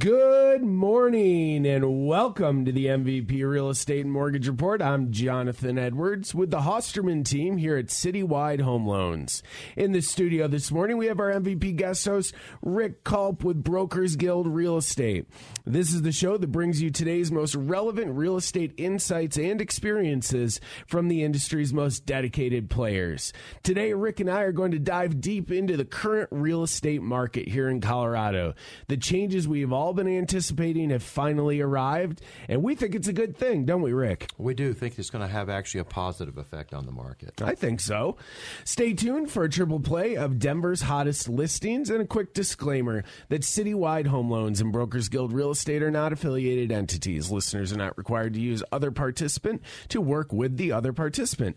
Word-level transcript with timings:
Good 0.00 0.62
morning 0.62 1.66
and 1.66 2.06
welcome 2.06 2.64
to 2.64 2.72
the 2.72 2.86
MVP 2.86 3.46
Real 3.46 3.68
Estate 3.68 4.00
and 4.00 4.10
Mortgage 4.10 4.48
Report. 4.48 4.80
I'm 4.80 5.12
Jonathan 5.12 5.76
Edwards 5.76 6.34
with 6.34 6.50
the 6.50 6.60
Hosterman 6.60 7.22
team 7.22 7.58
here 7.58 7.76
at 7.76 7.88
Citywide 7.88 8.62
Home 8.62 8.86
Loans. 8.86 9.42
In 9.76 9.92
the 9.92 10.00
studio 10.00 10.48
this 10.48 10.72
morning, 10.72 10.96
we 10.96 11.04
have 11.08 11.20
our 11.20 11.30
MVP 11.30 11.76
guest 11.76 12.06
host, 12.06 12.32
Rick 12.62 13.04
Culp 13.04 13.44
with 13.44 13.62
Brokers 13.62 14.16
Guild 14.16 14.46
Real 14.46 14.78
Estate. 14.78 15.26
This 15.66 15.92
is 15.92 16.00
the 16.00 16.12
show 16.12 16.38
that 16.38 16.50
brings 16.50 16.80
you 16.80 16.88
today's 16.90 17.30
most 17.30 17.54
relevant 17.54 18.16
real 18.16 18.38
estate 18.38 18.72
insights 18.78 19.36
and 19.36 19.60
experiences 19.60 20.62
from 20.86 21.08
the 21.08 21.22
industry's 21.22 21.74
most 21.74 22.06
dedicated 22.06 22.70
players. 22.70 23.34
Today, 23.62 23.92
Rick 23.92 24.20
and 24.20 24.30
I 24.30 24.44
are 24.44 24.52
going 24.52 24.70
to 24.70 24.78
dive 24.78 25.20
deep 25.20 25.52
into 25.52 25.76
the 25.76 25.84
current 25.84 26.30
real 26.32 26.62
estate 26.62 27.02
market 27.02 27.48
here 27.48 27.68
in 27.68 27.82
Colorado, 27.82 28.54
the 28.88 28.96
changes 28.96 29.46
we 29.46 29.60
have 29.60 29.74
all 29.74 29.89
been 29.94 30.08
anticipating 30.08 30.90
have 30.90 31.02
finally 31.02 31.60
arrived, 31.60 32.22
and 32.48 32.62
we 32.62 32.74
think 32.74 32.94
it's 32.94 33.08
a 33.08 33.12
good 33.12 33.36
thing, 33.36 33.64
don't 33.64 33.82
we, 33.82 33.92
Rick? 33.92 34.30
We 34.38 34.54
do 34.54 34.72
think 34.72 34.98
it's 34.98 35.10
going 35.10 35.26
to 35.26 35.32
have 35.32 35.48
actually 35.48 35.80
a 35.80 35.84
positive 35.84 36.38
effect 36.38 36.74
on 36.74 36.86
the 36.86 36.92
market. 36.92 37.40
I 37.42 37.54
think 37.54 37.80
so. 37.80 38.16
Stay 38.64 38.92
tuned 38.92 39.30
for 39.30 39.44
a 39.44 39.48
triple 39.48 39.80
play 39.80 40.16
of 40.16 40.38
Denver's 40.38 40.82
hottest 40.82 41.28
listings 41.28 41.90
and 41.90 42.00
a 42.00 42.06
quick 42.06 42.34
disclaimer 42.34 43.04
that 43.28 43.42
Citywide 43.42 44.06
Home 44.06 44.30
Loans 44.30 44.60
and 44.60 44.72
Brokers 44.72 45.08
Guild 45.08 45.32
Real 45.32 45.50
Estate 45.50 45.82
are 45.82 45.90
not 45.90 46.12
affiliated 46.12 46.72
entities. 46.72 47.30
Listeners 47.30 47.72
are 47.72 47.78
not 47.78 47.96
required 47.98 48.34
to 48.34 48.40
use 48.40 48.62
other 48.72 48.90
participant 48.90 49.62
to 49.88 50.00
work 50.00 50.32
with 50.32 50.56
the 50.56 50.72
other 50.72 50.92
participant. 50.92 51.56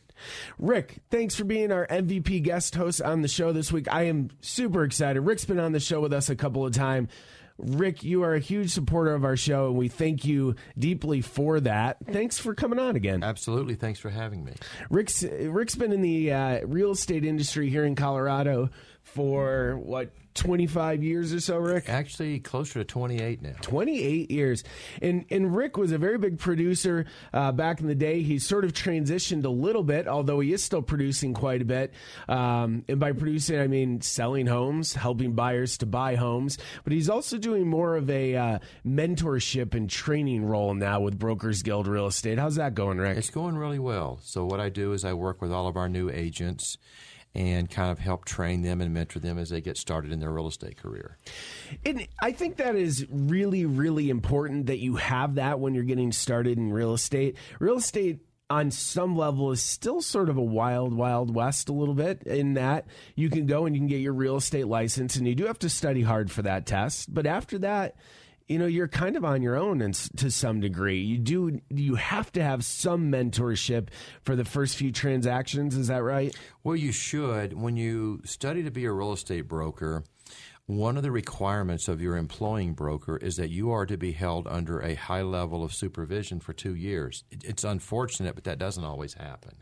Rick, 0.57 0.97
thanks 1.09 1.35
for 1.35 1.43
being 1.43 1.71
our 1.71 1.87
MVP 1.87 2.43
guest 2.43 2.75
host 2.75 3.01
on 3.01 3.21
the 3.21 3.27
show 3.27 3.51
this 3.51 3.71
week. 3.71 3.87
I 3.91 4.03
am 4.03 4.29
super 4.41 4.83
excited. 4.83 5.21
Rick's 5.21 5.45
been 5.45 5.59
on 5.59 5.71
the 5.71 5.79
show 5.79 6.01
with 6.01 6.13
us 6.13 6.29
a 6.29 6.35
couple 6.35 6.65
of 6.65 6.73
times. 6.73 7.09
Rick, 7.57 8.03
you 8.03 8.23
are 8.23 8.33
a 8.33 8.39
huge 8.39 8.71
supporter 8.71 9.13
of 9.13 9.23
our 9.23 9.37
show, 9.37 9.67
and 9.67 9.77
we 9.77 9.87
thank 9.87 10.25
you 10.25 10.55
deeply 10.77 11.21
for 11.21 11.59
that. 11.59 11.97
Thanks 12.05 12.39
for 12.39 12.55
coming 12.55 12.79
on 12.79 12.95
again. 12.95 13.23
Absolutely. 13.23 13.75
Thanks 13.75 13.99
for 13.99 14.09
having 14.09 14.43
me. 14.43 14.53
Rick's 14.89 15.23
Rick's 15.23 15.75
been 15.75 15.91
in 15.91 16.01
the 16.01 16.33
uh, 16.33 16.65
real 16.65 16.91
estate 16.91 17.23
industry 17.23 17.69
here 17.69 17.85
in 17.85 17.95
Colorado 17.95 18.69
for 19.03 19.77
what 19.77 20.11
25 20.35 21.03
years 21.03 21.33
or 21.33 21.39
so, 21.39 21.57
Rick? 21.57 21.85
Actually, 21.87 22.39
closer 22.39 22.79
to 22.79 22.85
28 22.85 23.41
now. 23.41 23.51
28 23.61 24.31
years. 24.31 24.63
And 25.01 25.25
and 25.29 25.55
Rick 25.55 25.77
was 25.77 25.91
a 25.91 25.97
very 25.97 26.17
big 26.17 26.39
producer 26.39 27.05
uh, 27.33 27.51
back 27.51 27.81
in 27.81 27.87
the 27.87 27.95
day. 27.95 28.21
He's 28.23 28.45
sort 28.45 28.65
of 28.65 28.73
transitioned 28.73 29.45
a 29.45 29.49
little 29.49 29.83
bit, 29.83 30.07
although 30.07 30.39
he 30.39 30.53
is 30.53 30.63
still 30.63 30.81
producing 30.81 31.33
quite 31.33 31.61
a 31.61 31.65
bit. 31.65 31.93
Um, 32.27 32.83
and 32.87 32.99
by 32.99 33.11
producing, 33.11 33.59
I 33.59 33.67
mean 33.67 34.01
selling 34.01 34.47
homes, 34.47 34.93
helping 34.93 35.33
buyers 35.33 35.77
to 35.79 35.85
buy 35.85 36.15
homes. 36.15 36.57
But 36.83 36.93
he's 36.93 37.09
also 37.09 37.37
doing 37.37 37.67
more 37.67 37.95
of 37.95 38.09
a 38.09 38.35
uh, 38.35 38.59
mentorship 38.85 39.75
and 39.75 39.89
training 39.89 40.45
role 40.45 40.73
now 40.73 41.01
with 41.01 41.19
Brokers 41.19 41.61
Guild 41.61 41.87
Real 41.87 42.07
Estate. 42.07 42.39
How's 42.39 42.55
that 42.55 42.73
going, 42.73 42.97
Rick? 42.97 43.17
It's 43.17 43.29
going 43.29 43.57
really 43.57 43.79
well. 43.79 44.19
So, 44.23 44.45
what 44.45 44.59
I 44.59 44.69
do 44.69 44.93
is 44.93 45.05
I 45.05 45.13
work 45.13 45.41
with 45.41 45.51
all 45.51 45.67
of 45.67 45.77
our 45.77 45.89
new 45.89 46.09
agents 46.09 46.77
and 47.35 47.69
kind 47.69 47.91
of 47.91 47.99
help 47.99 48.25
train 48.25 48.61
them 48.61 48.79
and 48.81 48.93
mentor 48.93 49.19
them 49.19 49.37
as 49.37 49.49
they 49.49 49.61
get 49.61 49.77
started 49.77 50.11
in 50.11 50.19
their 50.19 50.31
real 50.31 50.47
estate 50.47 50.77
career. 50.77 51.17
And 51.85 52.07
I 52.21 52.31
think 52.31 52.57
that 52.57 52.75
is 52.75 53.07
really, 53.09 53.65
really 53.65 54.09
important 54.09 54.67
that 54.67 54.79
you 54.79 54.97
have 54.97 55.35
that 55.35 55.59
when 55.59 55.73
you're 55.73 55.83
getting 55.83 56.11
started 56.11 56.57
in 56.57 56.71
real 56.71 56.93
estate. 56.93 57.37
Real 57.59 57.77
estate 57.77 58.19
on 58.49 58.69
some 58.69 59.15
level 59.15 59.51
is 59.51 59.63
still 59.63 60.01
sort 60.01 60.29
of 60.29 60.37
a 60.37 60.41
wild, 60.41 60.93
wild 60.93 61.33
west 61.33 61.69
a 61.69 61.73
little 61.73 61.95
bit 61.95 62.21
in 62.23 62.53
that 62.53 62.85
you 63.15 63.29
can 63.29 63.47
go 63.47 63.65
and 63.65 63.75
you 63.75 63.79
can 63.79 63.87
get 63.87 64.01
your 64.01 64.13
real 64.13 64.35
estate 64.35 64.67
license 64.67 65.15
and 65.15 65.27
you 65.27 65.33
do 65.33 65.45
have 65.45 65.57
to 65.57 65.69
study 65.69 66.03
hard 66.03 66.29
for 66.29 66.43
that 66.43 66.67
test. 66.67 67.11
But 67.11 67.25
after 67.25 67.57
that, 67.59 67.95
you 68.47 68.59
know 68.59 68.65
you're 68.65 68.87
kind 68.87 69.15
of 69.15 69.25
on 69.25 69.41
your 69.41 69.55
own 69.55 69.81
and 69.81 69.93
to 70.17 70.31
some 70.31 70.59
degree. 70.59 70.99
You 70.99 71.17
do 71.17 71.61
you 71.69 71.95
have 71.95 72.31
to 72.33 72.43
have 72.43 72.65
some 72.65 73.11
mentorship 73.11 73.89
for 74.23 74.35
the 74.35 74.45
first 74.45 74.75
few 74.75 74.91
transactions 74.91 75.75
is 75.75 75.87
that 75.87 76.03
right? 76.03 76.35
Well 76.63 76.75
you 76.75 76.91
should. 76.91 77.53
When 77.53 77.77
you 77.77 78.21
study 78.25 78.63
to 78.63 78.71
be 78.71 78.85
a 78.85 78.91
real 78.91 79.13
estate 79.13 79.47
broker 79.47 80.03
one 80.65 80.95
of 80.95 81.03
the 81.03 81.11
requirements 81.11 81.89
of 81.89 82.01
your 82.01 82.15
employing 82.15 82.73
broker 82.73 83.17
is 83.17 83.35
that 83.35 83.49
you 83.49 83.71
are 83.71 83.85
to 83.85 83.97
be 83.97 84.13
held 84.13 84.47
under 84.47 84.79
a 84.79 84.95
high 84.95 85.21
level 85.21 85.61
of 85.61 85.73
supervision 85.73 86.39
for 86.39 86.53
two 86.53 86.73
years. 86.73 87.25
It's 87.29 87.65
unfortunate 87.65 88.35
but 88.35 88.45
that 88.45 88.59
doesn't 88.59 88.83
always 88.83 89.13
happen 89.15 89.55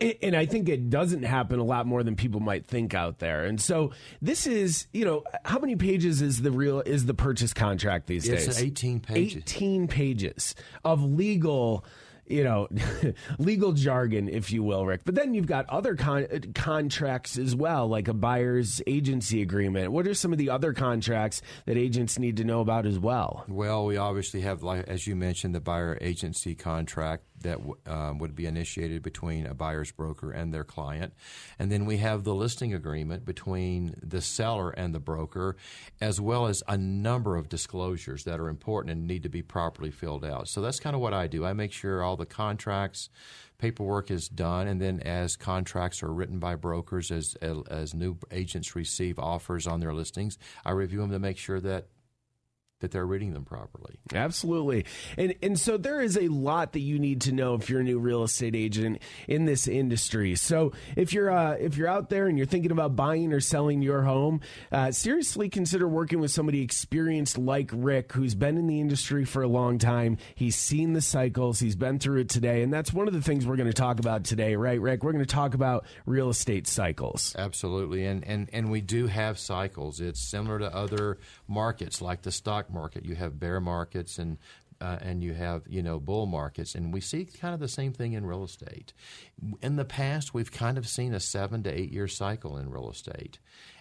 and 0.00 0.36
I 0.36 0.46
think 0.46 0.68
it 0.68 0.90
doesn't 0.90 1.24
happen 1.24 1.58
a 1.58 1.64
lot 1.64 1.86
more 1.86 2.02
than 2.02 2.14
people 2.14 2.40
might 2.40 2.66
think 2.66 2.94
out 2.94 3.18
there. 3.18 3.44
And 3.44 3.60
so 3.60 3.92
this 4.22 4.46
is, 4.46 4.86
you 4.92 5.04
know, 5.04 5.24
how 5.44 5.58
many 5.58 5.76
pages 5.76 6.22
is 6.22 6.42
the 6.42 6.52
real 6.52 6.80
is 6.80 7.06
the 7.06 7.14
purchase 7.14 7.52
contract 7.52 8.06
these 8.06 8.28
it's 8.28 8.46
days? 8.46 8.56
It's 8.56 8.62
18 8.62 9.00
pages. 9.00 9.42
18 9.42 9.88
pages 9.88 10.54
of 10.84 11.02
legal 11.02 11.84
you 12.30 12.44
know, 12.44 12.68
legal 13.38 13.72
jargon, 13.72 14.28
if 14.28 14.52
you 14.52 14.62
will, 14.62 14.86
Rick. 14.86 15.02
But 15.04 15.14
then 15.14 15.34
you've 15.34 15.46
got 15.46 15.68
other 15.68 15.94
con- 15.94 16.26
contracts 16.54 17.38
as 17.38 17.54
well, 17.54 17.88
like 17.88 18.08
a 18.08 18.14
buyer's 18.14 18.82
agency 18.86 19.42
agreement. 19.42 19.92
What 19.92 20.06
are 20.06 20.14
some 20.14 20.32
of 20.32 20.38
the 20.38 20.50
other 20.50 20.72
contracts 20.72 21.42
that 21.66 21.76
agents 21.76 22.18
need 22.18 22.36
to 22.38 22.44
know 22.44 22.60
about 22.60 22.86
as 22.86 22.98
well? 22.98 23.44
Well, 23.48 23.86
we 23.86 23.96
obviously 23.96 24.42
have, 24.42 24.64
as 24.64 25.06
you 25.06 25.16
mentioned, 25.16 25.54
the 25.54 25.60
buyer 25.60 25.98
agency 26.00 26.54
contract 26.54 27.24
that 27.42 27.58
um, 27.86 28.18
would 28.18 28.34
be 28.34 28.46
initiated 28.46 29.02
between 29.02 29.46
a 29.46 29.54
buyer's 29.54 29.90
broker 29.90 30.30
and 30.30 30.52
their 30.52 30.64
client. 30.64 31.12
And 31.58 31.70
then 31.70 31.86
we 31.86 31.98
have 31.98 32.24
the 32.24 32.34
listing 32.34 32.74
agreement 32.74 33.24
between 33.24 33.94
the 34.02 34.20
seller 34.20 34.70
and 34.70 34.94
the 34.94 35.00
broker, 35.00 35.56
as 36.00 36.20
well 36.20 36.46
as 36.46 36.62
a 36.68 36.76
number 36.76 37.36
of 37.36 37.48
disclosures 37.48 38.24
that 38.24 38.40
are 38.40 38.48
important 38.48 38.92
and 38.92 39.06
need 39.06 39.22
to 39.22 39.28
be 39.28 39.42
properly 39.42 39.90
filled 39.90 40.24
out. 40.24 40.48
So 40.48 40.60
that's 40.60 40.80
kind 40.80 40.96
of 40.96 41.02
what 41.02 41.14
I 41.14 41.26
do. 41.26 41.44
I 41.44 41.52
make 41.52 41.72
sure 41.72 42.02
all 42.02 42.16
the 42.18 42.26
contracts, 42.26 43.08
paperwork 43.58 44.10
is 44.10 44.28
done, 44.28 44.68
and 44.68 44.80
then 44.80 45.00
as 45.00 45.36
contracts 45.36 46.02
are 46.02 46.12
written 46.12 46.38
by 46.38 46.54
brokers, 46.54 47.10
as, 47.10 47.36
as 47.70 47.94
new 47.94 48.18
agents 48.30 48.76
receive 48.76 49.18
offers 49.18 49.66
on 49.66 49.80
their 49.80 49.94
listings, 49.94 50.38
I 50.64 50.72
review 50.72 51.00
them 51.00 51.10
to 51.10 51.18
make 51.18 51.38
sure 51.38 51.60
that 51.60 51.86
that 52.80 52.90
they're 52.90 53.06
reading 53.06 53.32
them 53.32 53.44
properly. 53.44 53.98
Absolutely. 54.14 54.84
And 55.16 55.34
and 55.42 55.58
so 55.58 55.76
there 55.76 56.00
is 56.00 56.16
a 56.16 56.28
lot 56.28 56.72
that 56.72 56.80
you 56.80 56.98
need 56.98 57.22
to 57.22 57.32
know 57.32 57.54
if 57.54 57.68
you're 57.68 57.80
a 57.80 57.84
new 57.84 57.98
real 57.98 58.22
estate 58.22 58.54
agent 58.54 59.00
in 59.26 59.44
this 59.44 59.66
industry. 59.66 60.34
So 60.36 60.72
if 60.96 61.12
you're 61.12 61.30
uh, 61.30 61.54
if 61.54 61.76
you're 61.76 61.88
out 61.88 62.10
there 62.10 62.26
and 62.26 62.38
you're 62.38 62.46
thinking 62.46 62.70
about 62.70 62.96
buying 62.96 63.32
or 63.32 63.40
selling 63.40 63.82
your 63.82 64.02
home, 64.02 64.40
uh, 64.70 64.92
seriously 64.92 65.48
consider 65.48 65.88
working 65.88 66.20
with 66.20 66.30
somebody 66.30 66.62
experienced 66.62 67.36
like 67.38 67.70
Rick 67.72 68.12
who's 68.12 68.34
been 68.34 68.56
in 68.56 68.66
the 68.66 68.80
industry 68.80 69.24
for 69.24 69.42
a 69.42 69.48
long 69.48 69.78
time. 69.78 70.18
He's 70.34 70.56
seen 70.56 70.92
the 70.92 71.02
cycles, 71.02 71.58
he's 71.58 71.76
been 71.76 71.98
through 71.98 72.20
it 72.20 72.28
today, 72.28 72.62
and 72.62 72.72
that's 72.72 72.92
one 72.92 73.08
of 73.08 73.14
the 73.14 73.22
things 73.22 73.46
we're 73.46 73.56
going 73.56 73.68
to 73.68 73.72
talk 73.72 73.98
about 73.98 74.24
today, 74.24 74.54
right 74.56 74.80
Rick? 74.80 75.02
We're 75.02 75.12
going 75.12 75.24
to 75.24 75.34
talk 75.34 75.54
about 75.54 75.84
real 76.06 76.28
estate 76.28 76.66
cycles. 76.66 77.34
Absolutely. 77.36 78.04
And 78.06 78.24
and 78.24 78.48
and 78.52 78.70
we 78.70 78.80
do 78.80 79.06
have 79.06 79.38
cycles. 79.38 80.00
It's 80.00 80.20
similar 80.20 80.58
to 80.60 80.74
other 80.74 81.18
markets 81.48 82.00
like 82.00 82.22
the 82.22 82.32
stock 82.32 82.67
market. 82.70 83.04
You 83.04 83.14
have 83.14 83.38
bear 83.38 83.60
markets 83.60 84.18
and 84.18 84.38
uh, 84.80 84.98
and 85.00 85.22
you 85.22 85.34
have 85.34 85.62
you 85.66 85.82
know 85.82 85.98
bull 85.98 86.26
markets, 86.26 86.74
and 86.74 86.92
we 86.92 87.00
see 87.00 87.24
kind 87.24 87.54
of 87.54 87.60
the 87.60 87.68
same 87.68 87.92
thing 87.92 88.12
in 88.12 88.24
real 88.24 88.44
estate. 88.44 88.92
In 89.60 89.76
the 89.76 89.84
past, 89.84 90.34
we've 90.34 90.52
kind 90.52 90.78
of 90.78 90.86
seen 90.86 91.14
a 91.14 91.20
seven 91.20 91.62
to 91.64 91.70
eight 91.70 91.92
year 91.92 92.08
cycle 92.08 92.56
in 92.56 92.70
real 92.70 92.90
estate, 92.90 93.38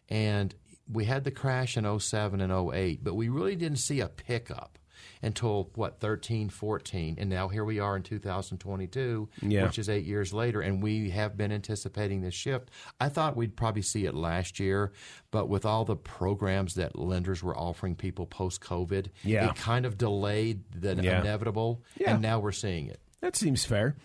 and 0.10 0.56
we 0.92 1.06
had 1.06 1.24
the 1.24 1.32
crash 1.32 1.78
in 1.78 2.00
07 2.00 2.40
and 2.42 2.74
08, 2.74 3.04
but 3.04 3.16
we 3.16 3.30
really 3.30 3.56
didn't 3.56 3.80
see 3.80 4.00
a 4.00 4.08
pickup 4.08 4.78
until 5.22 5.70
what 5.76 6.00
13 6.00 6.50
14 6.50 7.16
and 7.18 7.30
now 7.30 7.48
here 7.48 7.66
we 7.66 7.80
are 7.80 7.96
in 7.96 8.04
2022 8.04 9.30
yeah. 9.42 9.64
which 9.64 9.80
is 9.80 9.90
8 9.90 10.06
years 10.06 10.34
later 10.34 10.62
and 10.62 10.82
we 10.82 11.10
have 11.10 11.38
been 11.38 11.52
anticipating 11.52 12.22
this 12.22 12.34
shift 12.34 12.70
i 13.00 13.10
thought 13.10 13.36
we'd 13.36 13.56
probably 13.56 13.82
see 13.82 14.06
it 14.06 14.14
last 14.14 14.60
year 14.60 14.92
but 15.32 15.50
with 15.50 15.66
all 15.66 15.86
the 15.86 15.96
programs 15.96 16.76
that 16.76 16.98
lenders 16.98 17.44
were 17.44 17.58
offering 17.58 17.96
people 17.96 18.26
post 18.26 18.62
covid 18.62 19.08
yeah. 19.24 19.50
it 19.50 19.56
kind 19.56 19.86
of 19.86 19.98
delayed 19.98 20.64
the 20.74 20.96
yeah. 20.96 21.22
inevitable 21.22 21.84
and 22.06 22.22
now 22.22 22.40
we're 22.40 22.52
seeing 22.52 22.88
it 22.88 23.02
that 23.22 23.36
seems 23.36 23.66
fair. 23.66 23.96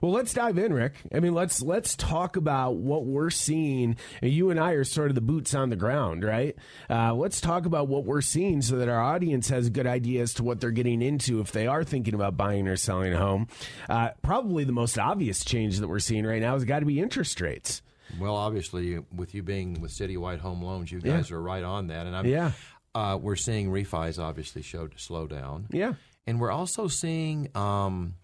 Well, 0.00 0.12
let's 0.12 0.32
dive 0.32 0.56
in, 0.56 0.72
Rick. 0.72 0.94
I 1.12 1.18
mean, 1.18 1.34
let's 1.34 1.62
let's 1.62 1.96
talk 1.96 2.36
about 2.36 2.76
what 2.76 3.04
we're 3.04 3.30
seeing. 3.30 3.96
You 4.22 4.50
and 4.50 4.60
I 4.60 4.72
are 4.72 4.84
sort 4.84 5.08
of 5.08 5.16
the 5.16 5.20
boots 5.20 5.52
on 5.54 5.68
the 5.68 5.76
ground, 5.76 6.22
right? 6.22 6.54
Uh, 6.88 7.12
let's 7.14 7.40
talk 7.40 7.66
about 7.66 7.88
what 7.88 8.04
we're 8.04 8.20
seeing 8.20 8.62
so 8.62 8.76
that 8.76 8.88
our 8.88 9.00
audience 9.00 9.48
has 9.48 9.66
a 9.66 9.70
good 9.70 9.86
idea 9.86 10.22
as 10.22 10.34
to 10.34 10.44
what 10.44 10.60
they're 10.60 10.70
getting 10.70 11.02
into 11.02 11.40
if 11.40 11.50
they 11.50 11.66
are 11.66 11.82
thinking 11.82 12.14
about 12.14 12.36
buying 12.36 12.68
or 12.68 12.76
selling 12.76 13.12
a 13.12 13.18
home. 13.18 13.48
Uh, 13.88 14.10
probably 14.22 14.62
the 14.62 14.72
most 14.72 14.98
obvious 14.98 15.44
change 15.44 15.80
that 15.80 15.88
we're 15.88 15.98
seeing 15.98 16.24
right 16.24 16.40
now 16.40 16.54
has 16.54 16.64
got 16.64 16.80
to 16.80 16.86
be 16.86 17.00
interest 17.00 17.40
rates. 17.40 17.82
Well, 18.20 18.36
obviously, 18.36 18.98
with 19.12 19.34
you 19.34 19.42
being 19.42 19.80
with 19.80 19.90
Citywide 19.90 20.38
Home 20.38 20.62
Loans, 20.62 20.92
you 20.92 21.00
guys 21.00 21.30
yeah. 21.30 21.36
are 21.36 21.40
right 21.40 21.64
on 21.64 21.88
that, 21.88 22.06
and 22.06 22.14
I'm, 22.14 22.26
yeah, 22.26 22.52
uh, 22.94 23.18
we're 23.20 23.36
seeing 23.36 23.70
refis 23.70 24.22
obviously 24.22 24.62
show 24.62 24.86
to 24.86 24.98
slow 24.98 25.26
down. 25.26 25.66
Yeah, 25.70 25.94
and 26.26 26.38
we're 26.38 26.52
also 26.52 26.88
seeing. 26.88 27.48
Um, 27.56 28.14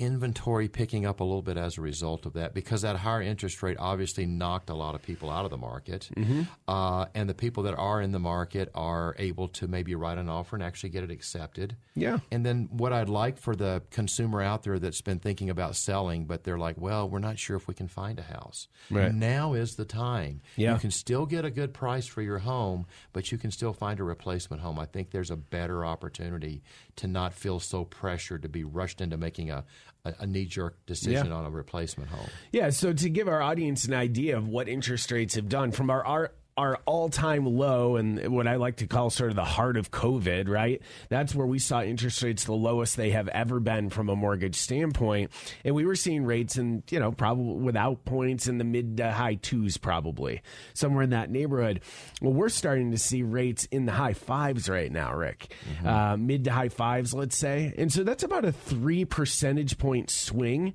inventory 0.00 0.68
picking 0.68 1.06
up 1.06 1.20
a 1.20 1.24
little 1.24 1.42
bit 1.42 1.56
as 1.56 1.78
a 1.78 1.80
result 1.80 2.26
of 2.26 2.32
that 2.32 2.52
because 2.52 2.82
that 2.82 2.96
higher 2.96 3.22
interest 3.22 3.62
rate 3.62 3.76
obviously 3.78 4.26
knocked 4.26 4.68
a 4.68 4.74
lot 4.74 4.94
of 4.96 5.02
people 5.02 5.30
out 5.30 5.44
of 5.44 5.52
the 5.52 5.56
market. 5.56 6.10
Mm-hmm. 6.16 6.42
Uh, 6.66 7.06
and 7.14 7.28
the 7.28 7.34
people 7.34 7.62
that 7.62 7.74
are 7.74 8.00
in 8.00 8.10
the 8.10 8.18
market 8.18 8.70
are 8.74 9.14
able 9.18 9.46
to 9.48 9.68
maybe 9.68 9.94
write 9.94 10.18
an 10.18 10.28
offer 10.28 10.56
and 10.56 10.64
actually 10.64 10.90
get 10.90 11.04
it 11.04 11.12
accepted. 11.12 11.76
Yeah. 11.94 12.18
And 12.32 12.44
then 12.44 12.68
what 12.72 12.92
I'd 12.92 13.08
like 13.08 13.38
for 13.38 13.54
the 13.54 13.82
consumer 13.90 14.42
out 14.42 14.64
there 14.64 14.80
that's 14.80 15.00
been 15.00 15.20
thinking 15.20 15.48
about 15.48 15.76
selling, 15.76 16.24
but 16.26 16.42
they're 16.42 16.58
like, 16.58 16.76
well, 16.76 17.08
we're 17.08 17.20
not 17.20 17.38
sure 17.38 17.56
if 17.56 17.68
we 17.68 17.74
can 17.74 17.86
find 17.86 18.18
a 18.18 18.22
house. 18.22 18.66
Right. 18.90 19.14
Now 19.14 19.52
is 19.52 19.76
the 19.76 19.84
time. 19.84 20.40
Yeah. 20.56 20.74
You 20.74 20.80
can 20.80 20.90
still 20.90 21.24
get 21.24 21.44
a 21.44 21.50
good 21.50 21.72
price 21.72 22.06
for 22.06 22.20
your 22.20 22.38
home, 22.38 22.86
but 23.12 23.30
you 23.30 23.38
can 23.38 23.52
still 23.52 23.72
find 23.72 24.00
a 24.00 24.04
replacement 24.04 24.60
home. 24.60 24.78
I 24.80 24.86
think 24.86 25.12
there's 25.12 25.30
a 25.30 25.36
better 25.36 25.84
opportunity 25.84 26.64
to 26.96 27.06
not 27.06 27.32
feel 27.32 27.60
so 27.60 27.84
pressured 27.84 28.42
to 28.42 28.48
be 28.48 28.64
rushed 28.64 29.00
into 29.00 29.16
making 29.16 29.50
a, 29.50 29.64
a, 30.04 30.14
a 30.20 30.26
knee 30.26 30.44
jerk 30.44 30.84
decision 30.86 31.26
Yeah. 31.28 31.32
on 31.34 31.44
a 31.46 31.50
replacement 31.50 32.10
home. 32.10 32.28
Yeah, 32.52 32.70
so 32.70 32.92
to 32.92 33.08
give 33.10 33.28
our 33.28 33.42
audience 33.42 33.84
an 33.86 33.94
idea 33.94 34.36
of 34.36 34.46
what 34.48 34.68
interest 34.68 35.10
rates 35.10 35.34
have 35.34 35.48
done 35.48 35.72
from 35.72 35.90
our 35.90 36.04
our 36.04 36.32
our 36.56 36.78
all-time 36.86 37.46
low 37.46 37.96
and 37.96 38.28
what 38.28 38.46
I 38.46 38.56
like 38.56 38.76
to 38.76 38.86
call 38.86 39.10
sort 39.10 39.30
of 39.30 39.36
the 39.36 39.44
heart 39.44 39.76
of 39.76 39.90
COVID, 39.90 40.48
right? 40.48 40.80
That's 41.08 41.34
where 41.34 41.46
we 41.46 41.58
saw 41.58 41.82
interest 41.82 42.22
rates 42.22 42.44
the 42.44 42.52
lowest 42.52 42.96
they 42.96 43.10
have 43.10 43.26
ever 43.28 43.58
been 43.58 43.90
from 43.90 44.08
a 44.08 44.14
mortgage 44.14 44.54
standpoint, 44.54 45.32
and 45.64 45.74
we 45.74 45.84
were 45.84 45.96
seeing 45.96 46.24
rates 46.24 46.56
in 46.56 46.84
you 46.90 47.00
know 47.00 47.10
probably 47.10 47.62
without 47.62 48.04
points 48.04 48.46
in 48.46 48.58
the 48.58 48.64
mid 48.64 48.98
to 48.98 49.10
high 49.10 49.34
twos, 49.34 49.76
probably 49.76 50.42
somewhere 50.74 51.02
in 51.02 51.10
that 51.10 51.30
neighborhood. 51.30 51.80
Well, 52.22 52.32
we're 52.32 52.48
starting 52.48 52.92
to 52.92 52.98
see 52.98 53.22
rates 53.22 53.66
in 53.72 53.86
the 53.86 53.92
high 53.92 54.14
fives 54.14 54.68
right 54.68 54.92
now, 54.92 55.12
Rick, 55.14 55.52
uh, 55.84 56.16
mid 56.16 56.44
to 56.44 56.52
high 56.52 56.68
fives, 56.68 57.12
let's 57.12 57.36
say, 57.36 57.74
and 57.76 57.92
so 57.92 58.04
that's 58.04 58.22
about 58.22 58.44
a 58.44 58.52
three 58.52 59.04
percentage 59.04 59.76
point 59.76 60.08
swing 60.08 60.74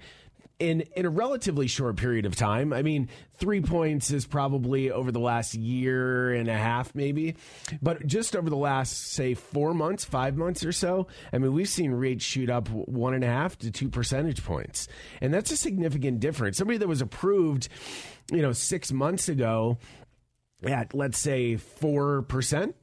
in 0.60 0.82
in 0.96 1.06
a 1.06 1.10
relatively 1.10 1.68
short 1.68 1.96
period 1.96 2.26
of 2.26 2.36
time. 2.36 2.74
I 2.74 2.82
mean, 2.82 3.10
three 3.36 3.62
points 3.62 4.12
is 4.12 4.26
probably 4.26 4.92
over 4.92 5.12
the 5.12 5.20
last 5.20 5.56
year 5.56 6.34
and 6.34 6.50
a 6.50 6.58
half, 6.58 6.94
maybe, 6.94 7.36
but 7.82 8.06
just 8.06 8.36
over 8.36 8.50
the 8.50 8.58
last 8.58 9.14
say 9.14 9.34
four 9.34 9.74
months, 9.74 10.04
five 10.04 10.36
months 10.38 10.66
or 10.66 10.72
so. 10.72 11.08
I 11.32 11.38
mean, 11.38 11.54
we've 11.54 11.70
seen 11.70 11.92
rates 11.92 12.24
shoot 12.24 12.50
up 12.50 12.68
one 12.70 13.14
and 13.14 13.24
a 13.24 13.28
half 13.28 13.58
to 13.60 13.72
two 13.72 13.90
percentage 13.90 14.44
points, 14.44 14.88
and 15.22 15.34
that's 15.34 15.52
a 15.52 15.58
significant 15.58 16.20
difference. 16.20 16.58
Somebody 16.58 16.78
that 16.78 16.88
was 16.88 17.02
approved, 17.02 17.70
you 18.32 18.42
know, 18.42 18.52
six 18.52 18.92
months 18.92 19.30
ago 19.30 19.78
at 20.64 20.94
let's 20.94 21.18
say 21.18 21.56
four 21.56 22.24
percent. 22.24 22.76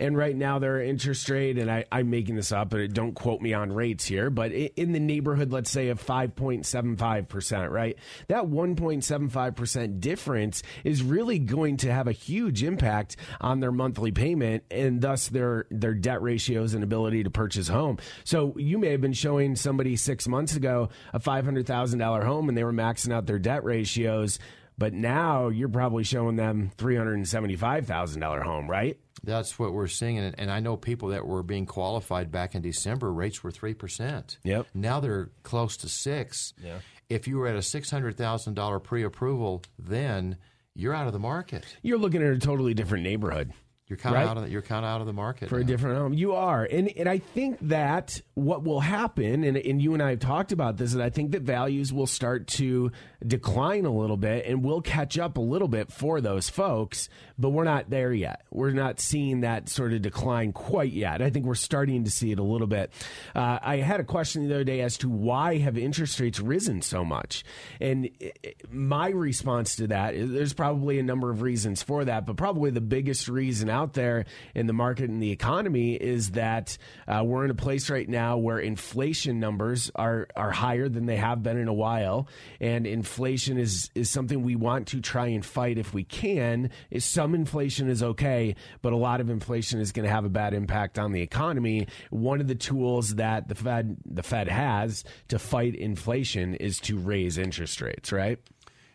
And 0.00 0.16
right 0.16 0.34
now, 0.34 0.58
their 0.58 0.80
interest 0.80 1.28
rate, 1.28 1.58
and 1.58 1.70
I, 1.70 1.84
I'm 1.92 2.08
making 2.08 2.34
this 2.34 2.52
up, 2.52 2.70
but 2.70 2.94
don't 2.94 3.12
quote 3.12 3.42
me 3.42 3.52
on 3.52 3.70
rates 3.70 4.06
here, 4.06 4.30
but 4.30 4.50
in 4.50 4.92
the 4.92 4.98
neighborhood, 4.98 5.52
let's 5.52 5.70
say, 5.70 5.88
of 5.88 6.02
5.75%, 6.02 7.70
right? 7.70 7.98
That 8.28 8.44
1.75% 8.44 10.00
difference 10.00 10.62
is 10.84 11.02
really 11.02 11.38
going 11.38 11.76
to 11.78 11.92
have 11.92 12.08
a 12.08 12.12
huge 12.12 12.62
impact 12.62 13.16
on 13.42 13.60
their 13.60 13.72
monthly 13.72 14.10
payment 14.10 14.64
and 14.70 15.02
thus 15.02 15.28
their, 15.28 15.66
their 15.70 15.92
debt 15.92 16.22
ratios 16.22 16.72
and 16.72 16.82
ability 16.82 17.24
to 17.24 17.30
purchase 17.30 17.68
home. 17.68 17.98
So 18.24 18.54
you 18.56 18.78
may 18.78 18.92
have 18.92 19.02
been 19.02 19.12
showing 19.12 19.54
somebody 19.54 19.96
six 19.96 20.26
months 20.26 20.56
ago 20.56 20.88
a 21.12 21.20
$500,000 21.20 22.24
home 22.24 22.48
and 22.48 22.56
they 22.56 22.64
were 22.64 22.72
maxing 22.72 23.12
out 23.12 23.26
their 23.26 23.38
debt 23.38 23.64
ratios. 23.64 24.38
But 24.80 24.94
now 24.94 25.48
you're 25.48 25.68
probably 25.68 26.04
showing 26.04 26.36
them 26.36 26.70
$375,000 26.78 28.42
home, 28.42 28.66
right? 28.66 28.98
That's 29.22 29.58
what 29.58 29.74
we're 29.74 29.88
seeing, 29.88 30.16
and, 30.16 30.34
and 30.38 30.50
I 30.50 30.60
know 30.60 30.78
people 30.78 31.10
that 31.10 31.26
were 31.26 31.42
being 31.42 31.66
qualified 31.66 32.32
back 32.32 32.54
in 32.54 32.62
December. 32.62 33.12
Rates 33.12 33.44
were 33.44 33.50
three 33.50 33.74
percent. 33.74 34.38
Yep. 34.42 34.68
Now 34.72 35.00
they're 35.00 35.28
close 35.42 35.76
to 35.78 35.88
six. 35.90 36.54
Yeah. 36.58 36.78
If 37.10 37.28
you 37.28 37.36
were 37.36 37.46
at 37.46 37.56
a 37.56 37.62
six 37.62 37.90
hundred 37.90 38.16
thousand 38.16 38.54
dollar 38.54 38.80
pre-approval, 38.80 39.62
then 39.78 40.38
you're 40.74 40.94
out 40.94 41.06
of 41.06 41.12
the 41.12 41.18
market. 41.18 41.66
You're 41.82 41.98
looking 41.98 42.22
at 42.22 42.32
a 42.32 42.38
totally 42.38 42.72
different 42.72 43.04
neighborhood. 43.04 43.52
You're 43.90 43.96
kind 43.96 44.14
of 44.14 44.22
Right. 44.22 44.28
out 44.30 44.36
of 44.38 44.44
the, 44.44 44.50
you're 44.50 44.62
kind 44.62 44.84
of 44.84 44.88
out 44.90 45.00
of 45.00 45.08
the 45.08 45.12
market 45.12 45.48
for 45.48 45.58
a 45.58 45.64
different 45.64 45.98
home. 45.98 46.12
You 46.14 46.32
are. 46.34 46.64
And 46.64 46.88
and 46.96 47.08
I 47.08 47.18
think 47.18 47.58
that 47.62 48.22
what 48.34 48.62
will 48.62 48.78
happen, 48.80 49.42
and, 49.44 49.56
and 49.56 49.82
you 49.82 49.92
and 49.94 50.02
I 50.02 50.10
have 50.10 50.20
talked 50.20 50.52
about 50.52 50.76
this, 50.76 50.90
is 50.94 50.96
I 50.98 51.10
think 51.10 51.32
that 51.32 51.42
values 51.42 51.92
will 51.92 52.06
start 52.06 52.46
to 52.48 52.92
decline 53.26 53.84
a 53.84 53.90
little 53.92 54.16
bit 54.16 54.46
and 54.46 54.64
we'll 54.64 54.80
catch 54.80 55.18
up 55.18 55.36
a 55.36 55.40
little 55.40 55.68
bit 55.68 55.90
for 55.92 56.20
those 56.20 56.48
folks, 56.48 57.08
but 57.38 57.50
we're 57.50 57.64
not 57.64 57.90
there 57.90 58.12
yet. 58.14 58.42
We're 58.50 58.70
not 58.70 59.00
seeing 59.00 59.40
that 59.40 59.68
sort 59.68 59.92
of 59.92 60.00
decline 60.02 60.52
quite 60.52 60.92
yet. 60.92 61.20
I 61.20 61.28
think 61.28 61.44
we're 61.44 61.54
starting 61.56 62.04
to 62.04 62.10
see 62.10 62.30
it 62.30 62.38
a 62.38 62.42
little 62.44 62.66
bit. 62.68 62.92
Uh, 63.34 63.58
I 63.60 63.78
had 63.78 63.98
a 64.00 64.04
question 64.04 64.48
the 64.48 64.54
other 64.54 64.64
day 64.64 64.80
as 64.82 64.96
to 64.98 65.08
why 65.10 65.58
have 65.58 65.76
interest 65.76 66.18
rates 66.20 66.38
risen 66.40 66.80
so 66.80 67.04
much? 67.04 67.44
And 67.80 68.08
i- 68.22 68.32
i- 68.46 68.54
my 68.70 69.08
response 69.10 69.76
to 69.76 69.88
that 69.88 70.14
is 70.14 70.30
there's 70.30 70.52
probably 70.54 70.98
a 70.98 71.02
number 71.02 71.28
of 71.30 71.42
reasons 71.42 71.82
for 71.82 72.04
that, 72.04 72.24
but 72.24 72.36
probably 72.36 72.70
the 72.70 72.80
biggest 72.80 73.28
reason 73.28 73.68
out 73.80 73.94
there 73.94 74.26
in 74.54 74.66
the 74.66 74.72
market 74.72 75.08
and 75.08 75.22
the 75.22 75.30
economy 75.30 75.94
is 75.94 76.32
that 76.32 76.76
uh, 77.08 77.22
we're 77.24 77.44
in 77.44 77.50
a 77.50 77.54
place 77.54 77.88
right 77.88 78.08
now 78.08 78.36
where 78.36 78.58
inflation 78.58 79.40
numbers 79.40 79.90
are 79.94 80.28
are 80.36 80.50
higher 80.50 80.88
than 80.88 81.06
they 81.06 81.16
have 81.16 81.42
been 81.42 81.56
in 81.56 81.68
a 81.68 81.72
while, 81.72 82.28
and 82.60 82.86
inflation 82.86 83.58
is 83.58 83.90
is 83.94 84.10
something 84.10 84.42
we 84.42 84.56
want 84.56 84.88
to 84.88 85.00
try 85.00 85.28
and 85.28 85.44
fight 85.44 85.78
if 85.78 85.94
we 85.94 86.04
can. 86.04 86.70
Is 86.90 87.04
some 87.04 87.34
inflation 87.34 87.88
is 87.88 88.02
okay, 88.02 88.54
but 88.82 88.92
a 88.92 88.96
lot 88.96 89.20
of 89.20 89.30
inflation 89.30 89.80
is 89.80 89.92
going 89.92 90.06
to 90.06 90.12
have 90.12 90.24
a 90.24 90.30
bad 90.30 90.54
impact 90.54 90.98
on 90.98 91.12
the 91.12 91.22
economy. 91.22 91.86
One 92.10 92.40
of 92.40 92.48
the 92.48 92.54
tools 92.54 93.14
that 93.16 93.48
the 93.48 93.54
Fed 93.54 93.96
the 94.04 94.22
Fed 94.22 94.48
has 94.48 95.04
to 95.28 95.38
fight 95.38 95.74
inflation 95.74 96.54
is 96.54 96.78
to 96.80 96.98
raise 96.98 97.38
interest 97.38 97.80
rates, 97.80 98.12
right? 98.12 98.38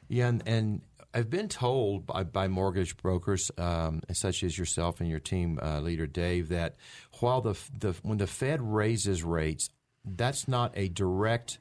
Yeah, 0.07 0.27
and, 0.27 0.43
and 0.45 0.81
I've 1.15 1.29
been 1.29 1.47
told 1.47 2.05
by, 2.05 2.23
by 2.23 2.49
mortgage 2.49 2.97
brokers, 2.97 3.49
um, 3.57 4.01
such 4.11 4.43
as 4.43 4.57
yourself 4.57 4.99
and 4.99 5.09
your 5.09 5.21
team 5.21 5.57
uh, 5.63 5.79
leader 5.79 6.07
Dave, 6.07 6.49
that 6.49 6.75
while 7.21 7.39
the 7.39 7.57
the 7.79 7.95
when 8.03 8.17
the 8.17 8.27
Fed 8.27 8.61
raises 8.61 9.23
rates, 9.23 9.69
that's 10.03 10.45
not 10.49 10.73
a 10.75 10.89
direct 10.89 11.57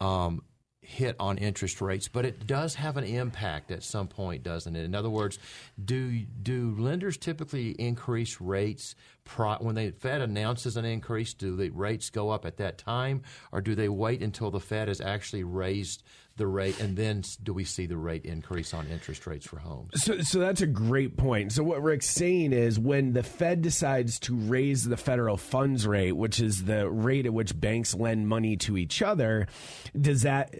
um, 0.00 0.42
hit 0.80 1.16
on 1.18 1.36
interest 1.36 1.80
rates, 1.80 2.08
but 2.08 2.24
it 2.24 2.46
does 2.46 2.76
have 2.76 2.96
an 2.96 3.04
impact 3.04 3.70
at 3.70 3.82
some 3.82 4.06
point, 4.06 4.42
doesn't 4.42 4.76
it? 4.76 4.84
In 4.84 4.94
other 4.94 5.10
words, 5.10 5.38
do 5.84 6.20
do 6.20 6.74
lenders 6.78 7.18
typically 7.18 7.70
increase 7.72 8.40
rates 8.40 8.94
pri- 9.24 9.58
when 9.60 9.74
the 9.74 9.90
Fed 9.90 10.22
announces 10.22 10.76
an 10.78 10.86
increase? 10.86 11.34
Do 11.34 11.54
the 11.54 11.68
rates 11.68 12.08
go 12.08 12.30
up 12.30 12.46
at 12.46 12.56
that 12.58 12.78
time, 12.78 13.22
or 13.52 13.60
do 13.60 13.74
they 13.74 13.90
wait 13.90 14.22
until 14.22 14.50
the 14.50 14.60
Fed 14.60 14.88
has 14.88 15.02
actually 15.02 15.44
raised 15.44 16.02
the 16.36 16.46
rate, 16.46 16.80
and 16.80 16.96
then 16.96 17.22
do 17.42 17.52
we 17.54 17.64
see 17.64 17.86
the 17.86 17.96
rate 17.96 18.24
increase 18.24 18.74
on 18.74 18.86
interest 18.88 19.26
rates 19.26 19.46
for 19.46 19.58
homes? 19.58 19.90
So, 20.02 20.20
so 20.20 20.38
that's 20.38 20.60
a 20.60 20.66
great 20.66 21.16
point. 21.16 21.52
So 21.52 21.62
what 21.62 21.82
Rick's 21.82 22.08
saying 22.08 22.52
is 22.52 22.78
when 22.78 23.12
the 23.12 23.22
Fed 23.22 23.62
decides 23.62 24.18
to 24.20 24.34
raise 24.34 24.84
the 24.84 24.96
federal 24.96 25.36
funds 25.36 25.86
rate, 25.86 26.12
which 26.12 26.40
is 26.40 26.64
the 26.64 26.88
rate 26.88 27.26
at 27.26 27.32
which 27.32 27.58
banks 27.58 27.94
lend 27.94 28.28
money 28.28 28.56
to 28.58 28.76
each 28.76 29.02
other, 29.02 29.46
does 29.98 30.22
that 30.22 30.54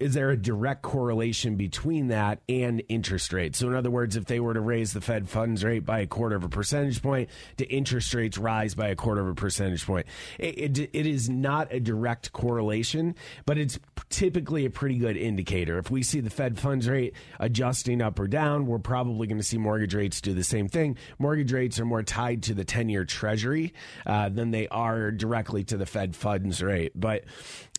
is 0.00 0.14
there 0.14 0.30
a 0.30 0.36
direct 0.36 0.82
correlation 0.82 1.56
between 1.56 2.08
that 2.08 2.40
and 2.48 2.82
interest 2.88 3.32
rates? 3.32 3.58
So 3.58 3.68
in 3.68 3.74
other 3.74 3.90
words, 3.90 4.16
if 4.16 4.24
they 4.24 4.40
were 4.40 4.54
to 4.54 4.60
raise 4.60 4.92
the 4.92 5.00
Fed 5.00 5.28
funds 5.28 5.64
rate 5.64 5.84
by 5.84 6.00
a 6.00 6.06
quarter 6.06 6.36
of 6.36 6.44
a 6.44 6.48
percentage 6.48 7.02
point, 7.02 7.28
do 7.56 7.66
interest 7.68 8.14
rates 8.14 8.38
rise 8.38 8.74
by 8.74 8.88
a 8.88 8.96
quarter 8.96 9.20
of 9.20 9.28
a 9.28 9.34
percentage 9.34 9.84
point? 9.84 10.06
It, 10.38 10.78
it, 10.78 10.90
it 10.92 11.06
is 11.06 11.28
not 11.28 11.72
a 11.72 11.80
direct 11.80 12.32
correlation, 12.32 13.14
but 13.44 13.58
it's 13.58 13.78
typically 14.08 14.64
a 14.64 14.70
pretty 14.70 14.98
good 14.98 15.17
indicator. 15.18 15.78
If 15.78 15.90
we 15.90 16.02
see 16.02 16.20
the 16.20 16.30
Fed 16.30 16.58
funds 16.58 16.88
rate 16.88 17.14
adjusting 17.38 18.00
up 18.00 18.18
or 18.18 18.26
down, 18.26 18.66
we're 18.66 18.78
probably 18.78 19.26
going 19.26 19.38
to 19.38 19.44
see 19.44 19.58
mortgage 19.58 19.94
rates 19.94 20.20
do 20.20 20.34
the 20.34 20.44
same 20.44 20.68
thing. 20.68 20.96
Mortgage 21.18 21.52
rates 21.52 21.78
are 21.80 21.84
more 21.84 22.02
tied 22.02 22.44
to 22.44 22.54
the 22.54 22.64
10 22.64 22.88
year 22.88 23.04
treasury 23.04 23.74
uh, 24.06 24.28
than 24.28 24.50
they 24.50 24.68
are 24.68 25.10
directly 25.10 25.64
to 25.64 25.76
the 25.76 25.86
Fed 25.86 26.16
funds 26.16 26.62
rate. 26.62 26.92
But 26.94 27.24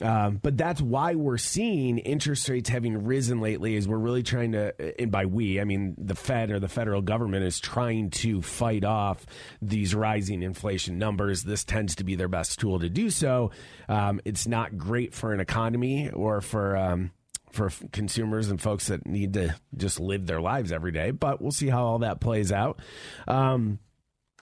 um, 0.02 0.38
but 0.42 0.58
that's 0.58 0.82
why 0.82 1.16
we're 1.16 1.38
seeing 1.38 1.98
interest 1.98 2.48
rates 2.48 2.70
having 2.70 3.06
risen 3.06 3.42
lately. 3.42 3.76
Is 3.76 3.88
we're 3.88 3.98
really 3.98 4.24
trying 4.24 4.54
to, 4.54 5.02
and 5.02 5.12
by 5.12 5.26
we, 5.26 5.60
I 5.60 5.66
mean 5.66 5.96
the 5.98 6.16
Fed 6.16 6.52
or 6.52 6.60
the 6.60 6.70
federal 6.70 7.02
government 7.02 7.44
is 7.44 7.60
trying 7.60 8.10
to 8.12 8.42
fight 8.42 8.86
off 8.86 9.26
these 9.62 9.94
rising 9.94 10.44
inflation 10.44 10.98
numbers. 10.98 11.44
This 11.44 11.64
tends 11.64 11.96
to 11.96 12.04
be 12.04 12.16
their 12.16 12.28
best 12.28 12.60
tool 12.60 12.80
to 12.80 12.90
do 12.90 13.10
so. 13.10 13.52
Um, 13.88 14.22
it's 14.26 14.48
not 14.48 14.78
great 14.78 15.14
for 15.14 15.34
an 15.34 15.40
economy 15.40 16.10
or 16.10 16.42
for 16.42 16.78
um, 16.78 17.12
for 17.52 17.68
f- 17.68 17.84
consumers 17.92 18.50
and 18.50 18.62
folks 18.62 18.88
that 18.88 19.06
need 19.06 19.34
to 19.34 19.56
just 19.76 20.00
live 20.00 20.26
their 20.26 20.42
lives 20.42 20.72
every 20.72 20.92
day. 20.92 21.12
But 21.12 21.42
we'll 21.42 21.52
see 21.52 21.68
how 21.70 21.86
all 21.86 22.00
that 22.00 22.20
plays 22.20 22.52
out. 22.52 22.80
Um, 23.28 23.80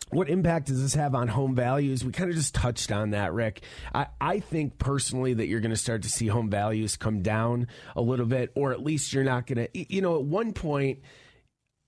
what 0.09 0.29
impact 0.29 0.67
does 0.67 0.81
this 0.81 0.93
have 0.93 1.15
on 1.15 1.27
home 1.27 1.53
values? 1.53 2.05
We 2.05 2.11
kind 2.11 2.29
of 2.29 2.35
just 2.35 2.55
touched 2.55 2.91
on 2.91 3.09
that, 3.09 3.33
Rick. 3.33 3.61
I, 3.93 4.07
I 4.21 4.39
think 4.39 4.77
personally 4.77 5.33
that 5.33 5.47
you're 5.47 5.59
going 5.59 5.71
to 5.71 5.77
start 5.77 6.03
to 6.03 6.09
see 6.09 6.27
home 6.27 6.49
values 6.49 6.95
come 6.95 7.21
down 7.21 7.67
a 7.95 8.01
little 8.01 8.25
bit, 8.25 8.51
or 8.55 8.71
at 8.71 8.83
least 8.83 9.11
you're 9.11 9.25
not 9.25 9.47
going 9.47 9.67
to, 9.67 9.93
you 9.93 10.01
know, 10.01 10.15
at 10.15 10.23
one 10.23 10.53
point, 10.53 10.99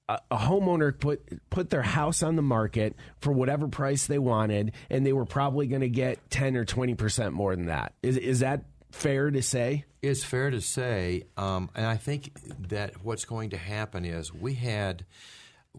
a 0.09 0.19
a 0.31 0.37
homeowner 0.37 0.99
put 0.99 1.21
put 1.49 1.69
their 1.69 1.83
house 1.83 2.23
on 2.23 2.35
the 2.35 2.41
market 2.41 2.95
for 3.21 3.31
whatever 3.31 3.67
price 3.67 4.07
they 4.07 4.19
wanted, 4.19 4.73
and 4.89 5.05
they 5.05 5.13
were 5.13 5.25
probably 5.25 5.67
going 5.67 5.81
to 5.81 5.89
get 5.89 6.29
ten 6.29 6.57
or 6.57 6.65
twenty 6.65 6.95
percent 6.95 7.33
more 7.33 7.55
than 7.55 7.67
that. 7.67 7.93
Is 8.01 8.17
is 8.17 8.39
that 8.39 8.65
fair 8.91 9.31
to 9.31 9.41
say? 9.41 9.85
It's 10.01 10.23
fair 10.23 10.49
to 10.49 10.61
say, 10.61 11.23
um, 11.35 11.69
and 11.75 11.85
I 11.85 11.97
think 11.97 12.31
that 12.69 13.03
what's 13.03 13.25
going 13.25 13.49
to 13.51 13.57
happen 13.57 14.05
is 14.05 14.33
we 14.33 14.53
had 14.53 15.05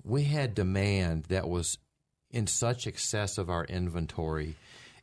we 0.05 0.25
had 0.25 0.55
demand 0.55 1.25
that 1.25 1.49
was 1.49 1.79
in 2.31 2.47
such 2.47 2.87
excess 2.87 3.38
of 3.38 3.50
our 3.50 3.64
inventory 3.64 4.57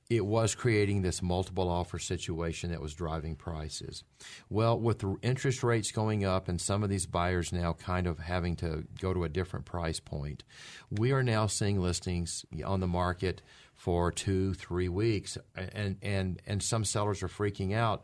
it 0.09 0.25
was 0.25 0.55
creating 0.55 1.01
this 1.01 1.21
multiple 1.21 1.69
offer 1.69 1.99
situation 1.99 2.71
that 2.71 2.81
was 2.81 2.93
driving 2.93 3.35
prices. 3.35 4.03
Well, 4.49 4.79
with 4.79 4.99
the 4.99 5.17
interest 5.21 5.63
rates 5.63 5.91
going 5.91 6.23
up 6.23 6.47
and 6.47 6.61
some 6.61 6.83
of 6.83 6.89
these 6.89 7.05
buyers 7.05 7.51
now 7.51 7.73
kind 7.73 8.07
of 8.07 8.19
having 8.19 8.55
to 8.57 8.85
go 9.01 9.13
to 9.13 9.25
a 9.25 9.29
different 9.29 9.65
price 9.65 9.99
point, 9.99 10.43
we 10.89 11.11
are 11.11 11.23
now 11.23 11.47
seeing 11.47 11.81
listings 11.81 12.45
on 12.65 12.79
the 12.79 12.87
market 12.87 13.41
for 13.77 14.11
two, 14.11 14.53
three 14.55 14.89
weeks, 14.89 15.37
and 15.55 15.97
and 16.01 16.41
and 16.45 16.61
some 16.61 16.83
sellers 16.83 17.23
are 17.23 17.29
freaking 17.29 17.73
out. 17.73 18.03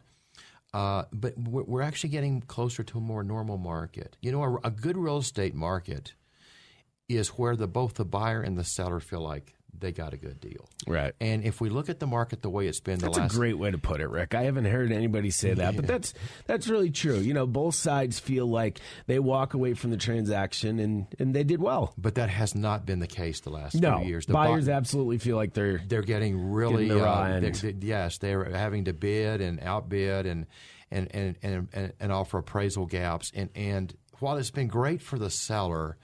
Uh, 0.73 1.03
but 1.11 1.37
we're 1.37 1.81
actually 1.81 2.09
getting 2.09 2.41
closer 2.41 2.83
to 2.83 2.97
a 2.97 3.01
more 3.01 3.23
normal 3.23 3.57
market. 3.57 4.17
You 4.21 4.31
know, 4.31 4.43
a, 4.43 4.67
a 4.67 4.71
good 4.71 4.97
real 4.97 5.17
estate 5.17 5.53
market 5.53 6.13
is 7.09 7.29
where 7.29 7.55
the 7.55 7.67
both 7.67 7.95
the 7.95 8.05
buyer 8.05 8.41
and 8.41 8.57
the 8.57 8.63
seller 8.63 8.99
feel 8.99 9.21
like 9.21 9.55
they 9.77 9.91
got 9.91 10.13
a 10.13 10.17
good 10.17 10.39
deal. 10.39 10.69
Right. 10.87 11.13
And 11.19 11.43
if 11.43 11.59
we 11.59 11.69
look 11.69 11.89
at 11.89 11.99
the 11.99 12.07
market 12.07 12.41
the 12.41 12.49
way 12.49 12.67
it's 12.67 12.79
been 12.79 12.99
that's 12.99 13.15
the 13.15 13.21
last 13.23 13.33
a 13.33 13.37
great 13.37 13.57
way 13.57 13.71
to 13.71 13.77
put 13.77 14.01
it, 14.01 14.09
Rick. 14.09 14.35
I 14.35 14.43
haven't 14.43 14.65
heard 14.65 14.91
anybody 14.91 15.31
say 15.31 15.53
that, 15.53 15.75
but 15.75 15.87
that's 15.87 16.13
that's 16.45 16.67
really 16.67 16.89
true. 16.89 17.17
You 17.17 17.33
know, 17.33 17.45
both 17.45 17.75
sides 17.75 18.19
feel 18.19 18.45
like 18.45 18.79
they 19.07 19.19
walk 19.19 19.53
away 19.53 19.73
from 19.73 19.91
the 19.91 19.97
transaction 19.97 20.79
and 20.79 21.07
and 21.19 21.33
they 21.35 21.43
did 21.43 21.61
well. 21.61 21.93
But 21.97 22.15
that 22.15 22.29
has 22.29 22.55
not 22.55 22.85
been 22.85 22.99
the 22.99 23.07
case 23.07 23.41
the 23.41 23.49
last 23.49 23.75
no, 23.75 23.99
few 23.99 24.07
years. 24.07 24.25
The 24.25 24.33
buyers 24.33 24.65
bu- 24.65 24.71
absolutely 24.71 25.17
feel 25.17 25.35
like 25.35 25.53
they're 25.53 25.81
they're 25.87 26.01
getting 26.01 26.51
really 26.51 26.87
getting 26.87 27.01
the 27.01 27.07
uh, 27.07 27.39
they, 27.39 27.49
they, 27.51 27.75
yes, 27.85 28.17
they're 28.17 28.45
having 28.45 28.85
to 28.85 28.93
bid 28.93 29.41
and 29.41 29.59
outbid 29.61 30.25
and 30.25 30.47
and 30.91 31.07
and 31.13 31.35
and, 31.41 31.67
and, 31.73 31.93
and 31.99 32.11
offer 32.11 32.37
appraisal 32.37 32.85
gaps 32.85 33.31
and 33.35 33.49
and 33.55 33.95
while 34.19 34.37
it's 34.37 34.51
been 34.51 34.67
great 34.67 35.01
for 35.01 35.19
the 35.19 35.29
seller 35.29 35.97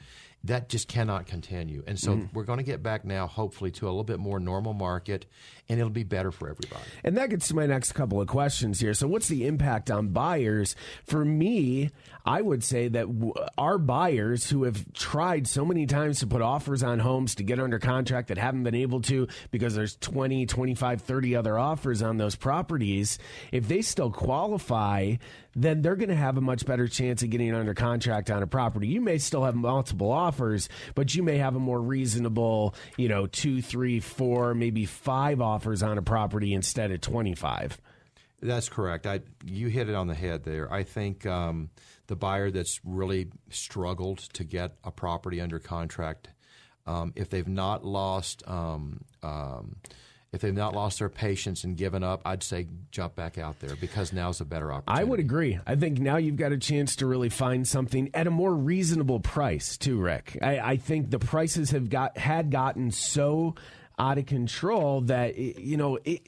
that 0.46 0.70
just 0.70 0.88
cannot 0.88 1.28
continue. 1.28 1.84
And 1.86 2.00
so 2.00 2.14
mm. 2.14 2.30
we're 2.34 2.44
going 2.44 2.60
to 2.60 2.64
get 2.64 2.82
back 2.82 3.04
now, 3.04 3.28
hopefully, 3.28 3.72
to 3.72 3.88
a 3.88 3.90
little 3.90 4.06
bit 4.06 4.20
more 4.20 4.40
normal 4.40 4.74
market, 4.74 5.26
and 5.68 5.80
it'll 5.80 5.90
be 5.90 6.04
better 6.04 6.32
for 6.32 6.50
everybody. 6.50 6.84
And 7.04 7.18
that 7.18 7.30
gets 7.30 7.50
to 7.50 7.56
my 7.56 7.66
next 7.66 7.92
couple 7.92 8.22
of 8.22 8.28
questions 8.28 8.80
here. 8.80 8.94
So, 8.94 9.08
what's 9.08 9.28
the 9.28 9.46
impact 9.46 9.92
on 9.92 10.10
buyers? 10.10 10.76
For 11.04 11.26
me, 11.26 11.90
I 12.26 12.42
would 12.42 12.64
say 12.64 12.88
that 12.88 13.08
our 13.58 13.78
buyers 13.78 14.50
who 14.50 14.64
have 14.64 14.94
tried 14.94 15.48
so 15.48 15.66
many 15.66 15.86
times 15.86 16.20
to 16.20 16.28
put 16.28 16.42
offers 16.42 16.84
on 16.84 17.00
homes 17.00 17.36
to 17.36 17.44
get 17.44 17.60
under 17.60 17.80
contract 17.80 18.30
that 18.30 18.38
haven't 18.38 18.64
been 18.64 18.76
able 18.76 19.02
to 19.04 19.28
because 19.52 19.76
there's 19.76 19.98
20, 19.98 20.46
25, 20.46 21.02
30 21.02 21.36
other 21.36 21.58
offers 21.58 22.02
on 22.02 22.18
those 22.18 22.36
properties, 22.36 23.20
if 23.52 23.68
they 23.68 23.82
still 23.82 24.12
qualify, 24.12 25.16
then 25.64 25.82
they're 25.82 25.96
going 25.96 26.10
to 26.10 26.16
have 26.16 26.38
a 26.38 26.42
much 26.42 26.66
better 26.66 26.88
chance 26.88 27.22
of 27.22 27.30
getting 27.30 27.54
under 27.54 27.74
contract 27.74 28.32
on 28.32 28.42
a 28.42 28.48
property. 28.48 28.88
You 28.88 29.02
may 29.02 29.18
still 29.18 29.44
have 29.44 29.56
multiple 29.56 30.12
offers, 30.12 30.70
but 30.96 31.14
you 31.14 31.24
may 31.24 31.38
have 31.38 31.56
a 31.56 31.60
more 31.60 31.82
reasonable, 31.82 32.76
you 32.98 33.10
know, 33.10 33.28
two, 33.28 33.62
three, 33.62 34.00
four, 34.00 34.54
maybe 34.54 34.86
five 34.86 35.42
offers 35.42 35.84
on 35.84 35.98
a 35.98 36.02
property 36.02 36.54
instead 36.54 36.92
of 36.92 37.02
25. 37.02 37.80
That's 38.42 38.70
correct. 38.70 39.06
I, 39.06 39.20
you 39.46 39.68
hit 39.68 39.90
it 39.90 39.96
on 39.96 40.08
the 40.08 40.16
head 40.16 40.46
there. 40.46 40.72
I 40.72 40.84
think 40.84 41.26
um, 41.26 41.70
the 42.08 42.16
buyer 42.16 42.52
that's 42.52 42.80
really 42.86 43.28
struggled 43.50 44.20
to 44.34 44.46
get 44.46 44.78
a 44.84 44.92
property 44.92 45.42
under 45.42 45.60
contract, 45.60 46.30
um, 46.88 47.12
if 47.18 47.30
they've 47.30 47.48
not 47.48 47.84
lost 47.84 48.44
um, 48.48 49.02
um 49.22 49.76
if 50.32 50.42
they've 50.42 50.54
not 50.54 50.76
lost 50.76 51.00
their 51.00 51.10
patience 51.10 51.64
and 51.64 51.76
given 51.76 52.04
up, 52.04 52.22
I'd 52.24 52.44
say 52.44 52.68
jump 52.92 53.16
back 53.16 53.38
out 53.38 53.60
there 53.60 53.76
because 53.76 54.14
now's 54.14 54.42
a 54.42 54.46
better 54.46 54.72
opportunity. 54.72 55.02
I 55.02 55.04
would 55.04 55.20
agree. 55.20 55.60
I 55.66 55.76
think 55.76 56.00
now 56.00 56.18
you've 56.18 56.36
got 56.36 56.52
a 56.52 56.58
chance 56.58 56.96
to 56.98 57.08
really 57.08 57.30
find 57.30 57.68
something 57.68 58.10
at 58.14 58.28
a 58.28 58.32
more 58.32 58.54
reasonable 58.54 59.20
price 59.20 59.78
too, 59.78 60.00
Rick. 60.00 60.38
I, 60.42 60.60
I 60.60 60.78
think 60.78 61.10
the 61.10 61.20
prices 61.20 61.72
have 61.72 61.90
got 61.90 62.18
had 62.18 62.52
gotten 62.52 62.92
so 62.92 63.56
out 64.00 64.18
of 64.18 64.26
control 64.26 65.02
that 65.02 65.38
you 65.38 65.76
know 65.76 66.00
it, 66.06 66.22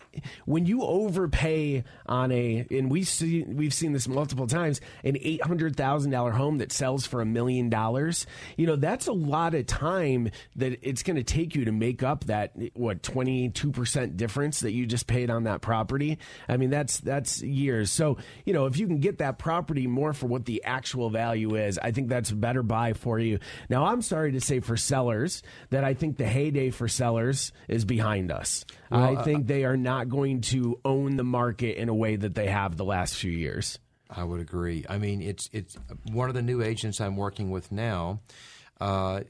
when 0.46 0.66
you 0.66 0.84
overpay 0.84 1.84
on 2.06 2.32
a 2.32 2.66
and 2.70 2.92
we 2.92 3.04
see 3.04 3.44
we've 3.44 3.74
seen 3.74 3.94
this 3.94 4.08
multiple 4.08 4.46
times 4.46 4.82
an 5.04 5.18
eight 5.22 5.44
hundred 5.44 5.76
thousand 5.76 6.12
dollar 6.12 6.32
home 6.32 6.58
that 6.58 6.72
sells 6.72 7.06
for 7.06 7.22
a 7.22 7.26
million 7.26 7.70
dollars 7.70 8.28
you 8.58 8.68
know 8.68 8.76
that's 8.76 9.08
a 9.08 9.14
lot 9.14 9.56
of 9.56 9.66
time 9.66 10.30
that 10.56 10.78
it's 10.82 11.02
going 11.02 11.16
to 11.16 11.24
take 11.24 11.56
you 11.56 11.66
to 11.66 11.72
make 11.72 12.04
up 12.04 12.26
that 12.26 12.52
what 12.74 13.02
twenty 13.02 13.50
two 13.50 13.72
percent 13.72 14.18
difference 14.18 14.60
that 14.60 14.74
you 14.74 14.86
just 14.86 15.08
paid 15.08 15.30
on 15.30 15.44
that 15.44 15.62
property. 15.62 16.18
I 16.50 16.58
mean 16.58 16.70
that's 16.70 17.00
that's 17.00 17.42
years. 17.42 17.90
So 17.90 18.18
you 18.46 18.54
know 18.54 18.66
if 18.66 18.78
you 18.78 18.88
can 18.88 19.00
get 19.00 19.20
that 19.20 19.40
property 19.40 19.88
more 19.88 20.14
for 20.14 20.28
what 20.28 20.46
the 20.46 20.64
actual 20.64 21.10
value 21.10 21.56
is 21.56 21.80
I 21.82 21.92
think 21.92 22.10
that's 22.10 22.32
a 22.32 22.36
better 22.36 22.64
buy 22.64 22.94
for 22.94 23.18
you. 23.18 23.40
Now 23.70 23.86
I'm 23.86 24.02
sorry 24.02 24.34
to 24.34 24.42
say 24.42 24.60
for 24.60 24.76
sellers 24.76 25.42
that 25.70 25.84
I 25.84 25.94
think 25.94 26.18
the 26.18 26.28
heyday 26.28 26.70
for 26.70 26.88
sellers 26.88 27.54
is 27.68 27.86
behind 27.86 28.32
us. 28.32 28.66
Well, 28.90 29.02
I 29.02 29.14
uh, 29.16 29.24
think 29.24 29.42
uh, 29.42 29.48
they 29.48 29.66
are 29.66 29.78
not 29.78 30.10
going 30.10 30.42
to 30.42 30.80
own 30.84 31.18
the 31.18 31.24
market 31.24 31.78
in 31.78 31.90
a 31.90 31.94
way 31.94 32.16
that 32.16 32.36
they 32.36 32.48
have 32.48 32.78
the 32.78 32.86
last 32.86 33.16
few 33.16 33.32
years. 33.32 33.80
I 34.10 34.24
would 34.24 34.42
agree. 34.42 34.86
I 34.90 34.98
mean, 34.98 35.22
it's 35.22 35.50
it's 35.54 35.78
one 36.12 36.30
of 36.30 36.36
the 36.36 36.42
new 36.42 36.62
agents 36.62 37.00
I'm 37.00 37.16
working 37.16 37.50
with 37.50 37.72
now. 37.72 38.20
Uh, 38.80 39.22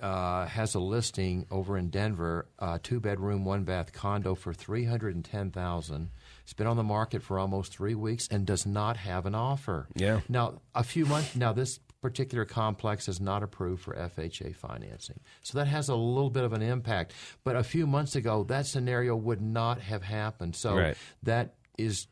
uh, 0.00 0.46
has 0.46 0.76
a 0.76 0.78
listing 0.78 1.44
over 1.50 1.76
in 1.76 1.90
Denver, 1.90 2.46
uh, 2.60 2.78
two 2.80 3.00
bedroom, 3.00 3.44
one 3.44 3.64
bath 3.64 3.92
condo 3.92 4.36
for 4.36 4.54
three 4.54 4.84
hundred 4.84 5.16
and 5.16 5.24
ten 5.24 5.50
thousand. 5.50 6.10
It's 6.44 6.52
been 6.52 6.68
on 6.68 6.76
the 6.76 6.84
market 6.84 7.20
for 7.22 7.36
almost 7.36 7.72
three 7.72 7.96
weeks 7.96 8.28
and 8.30 8.46
does 8.46 8.66
not 8.66 8.96
have 8.96 9.26
an 9.26 9.34
offer. 9.34 9.88
Yeah. 9.96 10.20
Now 10.28 10.62
a 10.76 10.84
few 10.84 11.06
months. 11.06 11.34
Now 11.34 11.52
this 11.52 11.80
particular 12.00 12.44
complex 12.44 13.08
is 13.08 13.20
not 13.20 13.42
approved 13.42 13.82
for 13.82 13.94
FHA 13.94 14.56
financing. 14.56 15.20
So 15.42 15.58
that 15.58 15.66
has 15.66 15.88
a 15.88 15.94
little 15.94 16.30
bit 16.30 16.44
of 16.44 16.52
an 16.52 16.62
impact. 16.62 17.12
But 17.44 17.56
a 17.56 17.62
few 17.62 17.86
months 17.86 18.16
ago, 18.16 18.44
that 18.44 18.66
scenario 18.66 19.14
would 19.16 19.40
not 19.40 19.80
have 19.80 20.02
happened. 20.02 20.56
So 20.56 20.76
right. 20.76 20.96
that 21.22 21.54
is 21.78 22.06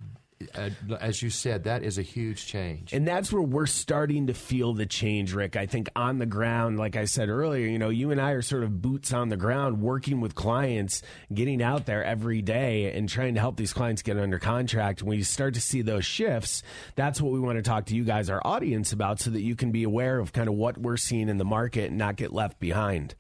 Uh, 0.55 0.71
as 1.01 1.21
you 1.21 1.31
said, 1.31 1.65
that 1.65 1.83
is 1.83 1.99
a 1.99 2.03
huge 2.03 2.47
change. 2.47 2.93
And 2.93 3.07
that's 3.07 3.33
where 3.33 3.43
we're 3.43 3.67
starting 3.67 4.29
to 4.29 4.35
feel 4.35 4.73
the 4.73 4.87
change, 4.87 5.33
Rick. 5.33 5.57
I 5.57 5.67
think 5.67 5.89
on 5.97 6.19
the 6.19 6.27
ground, 6.27 6.79
like 6.79 6.95
I 6.95 7.07
said 7.07 7.29
earlier, 7.29 7.67
you 7.67 7.79
know, 7.79 7.89
you 7.89 8.13
and 8.13 8.21
I 8.21 8.33
are 8.33 8.43
sort 8.43 8.63
of 8.63 8.81
boots 8.81 9.13
on 9.13 9.31
the 9.31 9.37
ground 9.37 9.81
working 9.81 10.21
with 10.21 10.37
clients, 10.37 11.03
getting 11.35 11.61
out 11.61 11.87
there 11.87 12.05
every 12.05 12.41
day 12.41 12.93
and 12.93 13.09
trying 13.09 13.35
to 13.35 13.41
help 13.41 13.57
these 13.57 13.73
clients 13.73 14.03
get 14.03 14.17
under 14.17 14.39
contract. 14.39 15.03
When 15.03 15.19
you 15.19 15.25
start 15.25 15.55
to 15.55 15.61
see 15.61 15.83
those 15.83 16.05
shifts, 16.05 16.63
that's 16.95 17.21
what 17.21 17.33
we 17.33 17.41
want 17.41 17.59
to 17.59 17.63
talk 17.63 17.87
to 17.87 17.97
you 17.97 18.05
guys, 18.05 18.31
our 18.31 18.41
audience, 18.45 18.93
about 18.93 19.19
so 19.19 19.31
that 19.31 19.43
you 19.43 19.57
can 19.57 19.73
be 19.73 19.83
aware 19.83 20.21
of 20.21 20.33
kind 20.33 20.49
of 20.49 20.55
what 20.55 20.79
we're 20.79 20.97
seeing 20.99 21.29
in 21.29 21.39
the 21.39 21.45
market 21.45 21.87
and 21.87 21.99
not 21.99 22.15
get 22.15 22.33
left 22.33 22.61
behind. 22.61 23.17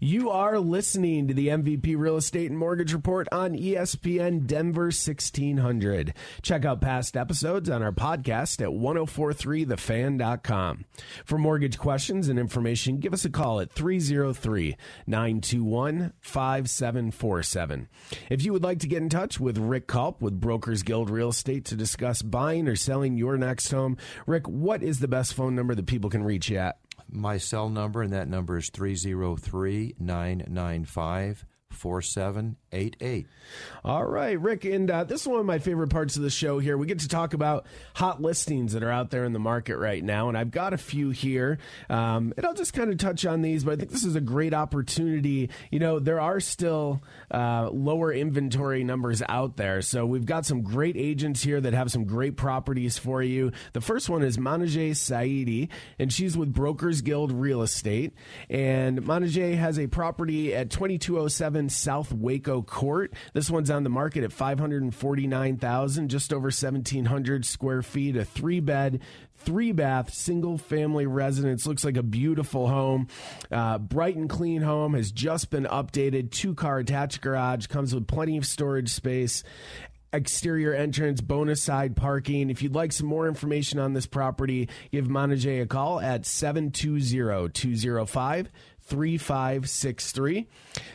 You 0.00 0.30
are 0.30 0.60
listening 0.60 1.26
to 1.28 1.34
the 1.34 1.48
MVP 1.48 1.98
Real 1.98 2.16
Estate 2.16 2.50
and 2.50 2.58
Mortgage 2.58 2.92
Report 2.92 3.26
on 3.32 3.56
ESPN 3.56 4.46
Denver 4.46 4.84
1600. 4.84 6.14
Check 6.42 6.64
out 6.64 6.80
past 6.80 7.16
episodes 7.16 7.68
on 7.68 7.82
our 7.82 7.90
podcast 7.92 8.62
at 8.62 8.68
1043thefan.com. 8.68 10.84
For 11.24 11.38
mortgage 11.38 11.78
questions 11.78 12.28
and 12.28 12.38
information, 12.38 12.98
give 12.98 13.12
us 13.12 13.24
a 13.24 13.30
call 13.30 13.58
at 13.60 13.72
303 13.72 14.76
921 15.06 16.12
5747. 16.20 17.88
If 18.30 18.44
you 18.44 18.52
would 18.52 18.62
like 18.62 18.78
to 18.80 18.88
get 18.88 19.02
in 19.02 19.08
touch 19.08 19.40
with 19.40 19.58
Rick 19.58 19.88
Culp 19.88 20.22
with 20.22 20.40
Brokers 20.40 20.84
Guild 20.84 21.10
Real 21.10 21.30
Estate 21.30 21.64
to 21.66 21.74
discuss 21.74 22.22
buying 22.22 22.68
or 22.68 22.76
selling 22.76 23.16
your 23.16 23.36
next 23.36 23.70
home, 23.70 23.96
Rick, 24.26 24.48
what 24.48 24.82
is 24.82 25.00
the 25.00 25.08
best 25.08 25.34
phone 25.34 25.56
number 25.56 25.74
that 25.74 25.86
people 25.86 26.10
can 26.10 26.22
reach 26.22 26.48
you 26.48 26.58
at? 26.58 26.78
My 27.10 27.38
cell 27.38 27.68
number, 27.68 28.02
and 28.02 28.12
that 28.12 28.28
number 28.28 28.56
is 28.58 28.70
303 28.70 29.96
995 29.98 31.44
4788. 31.78 33.26
All 33.84 34.04
right, 34.04 34.38
Rick. 34.38 34.64
And 34.64 34.90
uh, 34.90 35.04
this 35.04 35.22
is 35.22 35.28
one 35.28 35.40
of 35.40 35.46
my 35.46 35.58
favorite 35.58 35.88
parts 35.88 36.16
of 36.16 36.22
the 36.22 36.30
show 36.30 36.58
here. 36.58 36.76
We 36.76 36.86
get 36.86 36.98
to 37.00 37.08
talk 37.08 37.34
about 37.34 37.66
hot 37.94 38.20
listings 38.20 38.72
that 38.72 38.82
are 38.82 38.90
out 38.90 39.10
there 39.10 39.24
in 39.24 39.32
the 39.32 39.38
market 39.38 39.78
right 39.78 40.02
now. 40.02 40.28
And 40.28 40.36
I've 40.36 40.50
got 40.50 40.74
a 40.74 40.78
few 40.78 41.10
here. 41.10 41.58
Um, 41.88 42.34
and 42.36 42.44
I'll 42.44 42.54
just 42.54 42.74
kind 42.74 42.90
of 42.90 42.98
touch 42.98 43.24
on 43.24 43.42
these, 43.42 43.64
but 43.64 43.72
I 43.72 43.76
think 43.76 43.90
this 43.90 44.04
is 44.04 44.16
a 44.16 44.20
great 44.20 44.52
opportunity. 44.52 45.50
You 45.70 45.78
know, 45.78 45.98
there 45.98 46.20
are 46.20 46.40
still 46.40 47.02
uh, 47.30 47.70
lower 47.72 48.12
inventory 48.12 48.84
numbers 48.84 49.22
out 49.28 49.56
there. 49.56 49.80
So 49.82 50.04
we've 50.04 50.26
got 50.26 50.44
some 50.44 50.62
great 50.62 50.96
agents 50.96 51.42
here 51.42 51.60
that 51.60 51.72
have 51.72 51.90
some 51.90 52.04
great 52.04 52.36
properties 52.36 52.98
for 52.98 53.22
you. 53.22 53.52
The 53.72 53.80
first 53.80 54.08
one 54.08 54.22
is 54.22 54.36
Manajay 54.36 54.90
Saidi, 54.90 55.68
and 55.98 56.12
she's 56.12 56.36
with 56.36 56.52
Brokers 56.52 57.00
Guild 57.00 57.32
Real 57.32 57.62
Estate. 57.62 58.12
And 58.50 59.02
Manajay 59.02 59.56
has 59.56 59.78
a 59.78 59.86
property 59.86 60.54
at 60.54 60.70
2207 60.70 61.67
South 61.68 62.12
Waco 62.12 62.62
Court. 62.62 63.12
This 63.32 63.50
one's 63.50 63.70
on 63.70 63.84
the 63.84 63.90
market 63.90 64.24
at 64.24 64.32
549,000, 64.32 66.08
just 66.08 66.32
over 66.32 66.46
1700 66.46 67.44
square 67.44 67.82
feet, 67.82 68.16
a 68.16 68.20
3-bed, 68.20 69.00
three 69.40 69.72
bath 69.72 70.12
single 70.12 70.58
family 70.58 71.06
residence 71.06 71.64
looks 71.64 71.84
like 71.84 71.96
a 71.96 72.02
beautiful 72.02 72.66
home 72.66 73.06
uh, 73.52 73.78
bright 73.78 74.16
and 74.16 74.28
clean 74.28 74.62
home 74.62 74.94
has 74.94 75.12
just 75.12 75.48
been 75.48 75.64
updated 75.64 76.32
two 76.32 76.56
car 76.56 76.80
attached 76.80 77.20
garage 77.20 77.66
comes 77.68 77.94
with 77.94 78.08
plenty 78.08 78.36
of 78.36 78.44
storage 78.44 78.90
space 78.90 79.44
exterior 80.12 80.72
entrance, 80.72 81.20
bonus 81.20 81.62
side 81.62 81.96
parking. 81.96 82.50
If 82.50 82.62
you'd 82.62 82.74
like 82.74 82.92
some 82.92 83.06
more 83.06 83.28
information 83.28 83.78
on 83.78 83.92
this 83.92 84.06
property, 84.06 84.68
give 84.90 85.08
Montague 85.08 85.62
a 85.62 85.66
call 85.66 86.00
at 86.00 86.26
720 86.26 87.50
205 87.50 88.48
3563. 88.88 90.48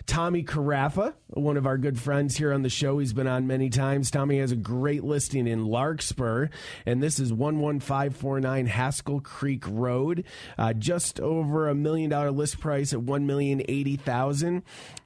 Tommy 0.07 0.43
Carafa, 0.43 1.13
one 1.27 1.57
of 1.57 1.67
our 1.67 1.77
good 1.77 1.99
friends 1.99 2.35
here 2.37 2.51
on 2.51 2.63
the 2.63 2.69
show, 2.69 2.97
he's 2.97 3.13
been 3.13 3.27
on 3.27 3.45
many 3.45 3.69
times. 3.69 4.09
Tommy 4.09 4.39
has 4.39 4.51
a 4.51 4.55
great 4.55 5.03
listing 5.03 5.47
in 5.47 5.65
Larkspur, 5.65 6.47
and 6.85 7.03
this 7.03 7.19
is 7.19 7.31
11549 7.31 8.65
Haskell 8.65 9.19
Creek 9.21 9.63
Road, 9.67 10.23
uh, 10.57 10.73
just 10.73 11.19
over 11.19 11.69
a 11.69 11.75
million 11.75 12.09
dollar 12.09 12.31
list 12.31 12.59
price 12.59 12.93
at 12.93 12.99
1,080,000. 12.99 14.63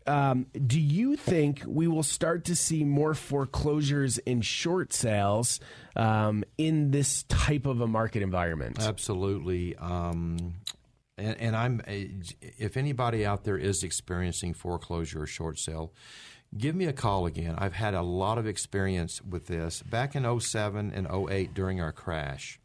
Um, 0.09 0.47
do 0.65 0.79
you 0.79 1.15
think 1.15 1.61
we 1.67 1.87
will 1.87 2.03
start 2.03 2.45
to 2.45 2.55
see 2.55 2.83
more 2.83 3.13
foreclosures 3.13 4.17
and 4.25 4.43
short 4.43 4.91
sales 4.91 5.59
um, 5.95 6.43
in 6.57 6.89
this 6.89 7.23
type 7.23 7.67
of 7.67 7.79
a 7.79 7.87
market 7.87 8.23
environment? 8.23 8.77
Absolutely. 8.79 9.75
Um, 9.75 10.55
and, 11.17 11.37
and, 11.39 11.55
I'm, 11.55 11.81
if 11.87 12.75
anybody 12.75 13.25
out 13.25 13.43
there 13.43 13.57
is 13.57 13.83
experiencing 13.83 14.55
foreclosure 14.55 15.23
or 15.23 15.27
short 15.27 15.59
sale, 15.59 15.93
give 16.57 16.75
me 16.75 16.85
a 16.85 16.93
call 16.93 17.27
again. 17.27 17.53
I've 17.57 17.73
had 17.73 17.93
a 17.93 18.01
lot 18.01 18.39
of 18.39 18.47
experience 18.47 19.21
with 19.21 19.45
this. 19.45 19.83
Back 19.83 20.15
in 20.15 20.39
07 20.39 20.91
and 20.91 21.07
08 21.07 21.53
during 21.53 21.81
our 21.81 21.91
crash, 21.91 22.59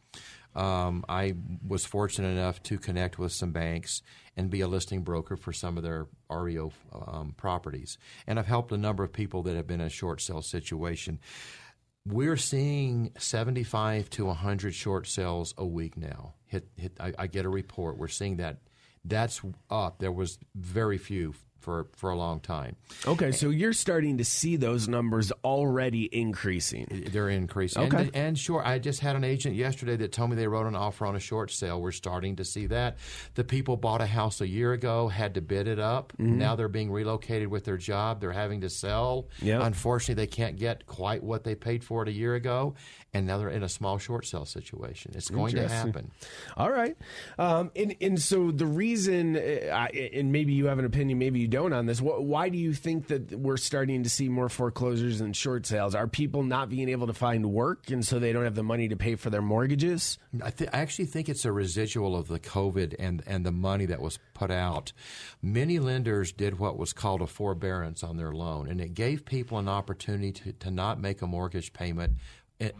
um, 0.55 1.03
I 1.09 1.35
was 1.67 1.85
fortunate 1.85 2.29
enough 2.29 2.63
to 2.63 2.77
connect 2.77 3.19
with 3.19 3.31
some 3.31 3.51
banks 3.51 4.01
and 4.37 4.49
be 4.49 4.61
a 4.61 4.67
listing 4.67 5.01
broker 5.01 5.35
for 5.35 5.53
some 5.53 5.77
of 5.77 5.83
their 5.83 6.07
REO 6.29 6.71
um, 6.93 7.33
properties. 7.37 7.97
And 8.27 8.39
I've 8.39 8.47
helped 8.47 8.71
a 8.71 8.77
number 8.77 9.03
of 9.03 9.11
people 9.11 9.43
that 9.43 9.55
have 9.55 9.67
been 9.67 9.81
in 9.81 9.87
a 9.87 9.89
short 9.89 10.21
sale 10.21 10.41
situation. 10.41 11.19
We're 12.05 12.37
seeing 12.37 13.11
75 13.17 14.09
to 14.11 14.25
100 14.25 14.73
short 14.73 15.07
sales 15.07 15.53
a 15.57 15.65
week 15.65 15.97
now. 15.97 16.35
Hit, 16.45 16.67
hit, 16.77 16.93
I, 16.99 17.13
I 17.17 17.27
get 17.27 17.45
a 17.45 17.49
report. 17.49 17.97
We're 17.97 18.07
seeing 18.07 18.37
that. 18.37 18.59
That's 19.03 19.41
up. 19.69 19.99
There 19.99 20.11
was 20.11 20.39
very 20.55 20.97
few 20.97 21.35
for 21.65 21.87
for 21.95 22.11
a 22.11 22.15
long 22.15 22.39
time. 22.39 22.75
Okay, 23.07 23.31
so 23.31 23.49
you're 23.49 23.73
starting 23.73 24.19
to 24.19 24.23
see 24.23 24.55
those 24.55 24.87
numbers 24.87 25.31
already 25.43 26.07
increasing. 26.15 27.09
They're 27.11 27.29
increasing. 27.29 27.83
Okay. 27.83 27.97
And, 27.97 28.15
and, 28.15 28.39
sure, 28.39 28.63
I 28.63 28.77
just 28.77 28.99
had 28.99 29.15
an 29.15 29.23
agent 29.23 29.55
yesterday 29.55 29.95
that 29.97 30.11
told 30.11 30.29
me 30.29 30.35
they 30.35 30.47
wrote 30.47 30.67
an 30.67 30.75
offer 30.75 31.07
on 31.07 31.15
a 31.15 31.19
short 31.19 31.49
sale. 31.49 31.81
We're 31.81 31.91
starting 31.91 32.35
to 32.35 32.45
see 32.45 32.67
that. 32.67 32.97
The 33.33 33.43
people 33.43 33.77
bought 33.77 34.01
a 34.01 34.05
house 34.05 34.41
a 34.41 34.47
year 34.47 34.73
ago, 34.73 35.07
had 35.07 35.33
to 35.33 35.41
bid 35.41 35.67
it 35.67 35.79
up. 35.79 36.13
Mm-hmm. 36.13 36.37
Now 36.37 36.55
they're 36.55 36.67
being 36.67 36.91
relocated 36.91 37.47
with 37.47 37.65
their 37.65 37.77
job. 37.77 38.21
They're 38.21 38.31
having 38.31 38.61
to 38.61 38.69
sell. 38.69 39.27
Yep. 39.41 39.61
Unfortunately, 39.63 40.23
they 40.23 40.27
can't 40.27 40.55
get 40.55 40.85
quite 40.85 41.23
what 41.23 41.43
they 41.43 41.55
paid 41.55 41.83
for 41.83 42.03
it 42.03 42.09
a 42.09 42.13
year 42.13 42.35
ago, 42.35 42.75
and 43.11 43.25
now 43.25 43.39
they're 43.39 43.49
in 43.49 43.63
a 43.63 43.69
small 43.69 43.97
short 43.97 44.27
sale 44.27 44.45
situation. 44.45 45.13
It's 45.15 45.31
going 45.31 45.55
to 45.55 45.67
happen. 45.67 46.11
All 46.55 46.69
right. 46.69 46.95
Um, 47.39 47.71
and, 47.75 47.95
and 48.01 48.21
so 48.21 48.51
the 48.51 48.67
reason, 48.67 49.35
uh, 49.35 49.87
and 50.13 50.31
maybe 50.31 50.53
you 50.53 50.67
have 50.67 50.77
an 50.77 50.85
opinion, 50.85 51.17
maybe 51.17 51.39
you 51.39 51.47
don't 51.55 51.73
on 51.73 51.85
this. 51.85 52.01
Why 52.01 52.49
do 52.49 52.57
you 52.57 52.73
think 52.73 53.07
that 53.07 53.31
we're 53.31 53.57
starting 53.57 54.03
to 54.03 54.09
see 54.09 54.27
more 54.27 54.49
foreclosures 54.49 55.21
and 55.21 55.35
short 55.35 55.65
sales? 55.65 55.95
Are 55.95 56.07
people 56.07 56.43
not 56.43 56.69
being 56.69 56.89
able 56.89 57.07
to 57.07 57.13
find 57.13 57.45
work, 57.45 57.89
and 57.89 58.05
so 58.05 58.19
they 58.19 58.33
don't 58.33 58.43
have 58.43 58.55
the 58.55 58.63
money 58.63 58.89
to 58.89 58.97
pay 58.97 59.15
for 59.15 59.29
their 59.29 59.41
mortgages? 59.41 60.17
I, 60.43 60.49
th- 60.51 60.69
I 60.73 60.79
actually 60.79 61.05
think 61.05 61.29
it's 61.29 61.45
a 61.45 61.51
residual 61.51 62.15
of 62.15 62.27
the 62.27 62.39
COVID 62.39 62.95
and 62.99 63.23
and 63.25 63.45
the 63.45 63.51
money 63.51 63.85
that 63.85 64.01
was 64.01 64.19
put 64.33 64.51
out. 64.51 64.91
Many 65.41 65.79
lenders 65.79 66.33
did 66.33 66.59
what 66.59 66.77
was 66.77 66.91
called 66.91 67.21
a 67.21 67.27
forbearance 67.27 68.03
on 68.03 68.17
their 68.17 68.33
loan, 68.33 68.67
and 68.67 68.81
it 68.81 68.93
gave 68.93 69.25
people 69.25 69.57
an 69.57 69.69
opportunity 69.69 70.33
to, 70.33 70.51
to 70.51 70.71
not 70.71 70.99
make 70.99 71.21
a 71.21 71.27
mortgage 71.27 71.71
payment 71.71 72.17
eh, 72.59 72.71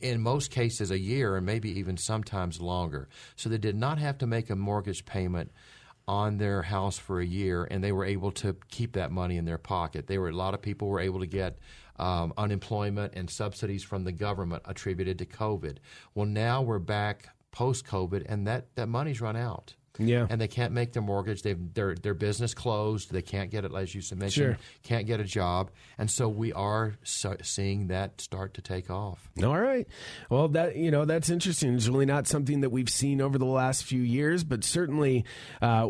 in 0.00 0.20
most 0.20 0.50
cases 0.50 0.90
a 0.90 0.98
year 0.98 1.36
and 1.36 1.46
maybe 1.46 1.78
even 1.78 1.96
sometimes 1.96 2.60
longer. 2.60 3.08
So 3.36 3.48
they 3.48 3.58
did 3.58 3.76
not 3.76 3.98
have 3.98 4.18
to 4.18 4.26
make 4.26 4.50
a 4.50 4.56
mortgage 4.56 5.06
payment 5.06 5.50
on 6.08 6.38
their 6.38 6.62
house 6.62 6.98
for 6.98 7.20
a 7.20 7.26
year 7.26 7.68
and 7.70 7.84
they 7.84 7.92
were 7.92 8.04
able 8.04 8.32
to 8.32 8.56
keep 8.70 8.94
that 8.94 9.12
money 9.12 9.36
in 9.36 9.44
their 9.44 9.58
pocket. 9.58 10.06
They 10.06 10.16
were 10.18 10.30
a 10.30 10.32
lot 10.32 10.54
of 10.54 10.62
people 10.62 10.88
were 10.88 11.00
able 11.00 11.20
to 11.20 11.26
get 11.26 11.58
um, 11.98 12.32
unemployment 12.38 13.12
and 13.14 13.28
subsidies 13.28 13.82
from 13.82 14.04
the 14.04 14.12
government 14.12 14.62
attributed 14.64 15.18
to 15.18 15.26
COVID. 15.26 15.76
Well, 16.14 16.26
now 16.26 16.62
we're 16.62 16.78
back 16.78 17.28
post 17.50 17.86
COVID 17.86 18.24
and 18.26 18.46
that, 18.46 18.74
that 18.76 18.88
money's 18.88 19.20
run 19.20 19.36
out. 19.36 19.74
Yeah. 19.98 20.26
And 20.28 20.40
they 20.40 20.48
can't 20.48 20.72
make 20.72 20.92
their 20.92 21.02
mortgage. 21.02 21.42
They've 21.42 21.74
their 21.74 21.94
their 21.94 22.14
business 22.14 22.54
closed. 22.54 23.12
They 23.12 23.22
can't 23.22 23.50
get 23.50 23.64
it, 23.64 23.72
as 23.74 23.94
you 23.94 24.02
mentioned, 24.16 24.30
sure. 24.30 24.58
can't 24.82 25.06
get 25.06 25.20
a 25.20 25.24
job. 25.24 25.70
And 25.98 26.10
so 26.10 26.28
we 26.28 26.52
are 26.52 26.94
seeing 27.04 27.88
that 27.88 28.20
start 28.20 28.54
to 28.54 28.62
take 28.62 28.90
off. 28.90 29.28
All 29.42 29.58
right. 29.58 29.86
Well, 30.30 30.48
that 30.48 30.76
you 30.76 30.90
know 30.90 31.04
that's 31.04 31.30
interesting. 31.30 31.74
It's 31.74 31.88
really 31.88 32.06
not 32.06 32.26
something 32.26 32.60
that 32.60 32.70
we've 32.70 32.88
seen 32.88 33.20
over 33.20 33.38
the 33.38 33.44
last 33.44 33.84
few 33.84 34.02
years, 34.02 34.44
but 34.44 34.64
certainly 34.64 35.24
uh, 35.60 35.88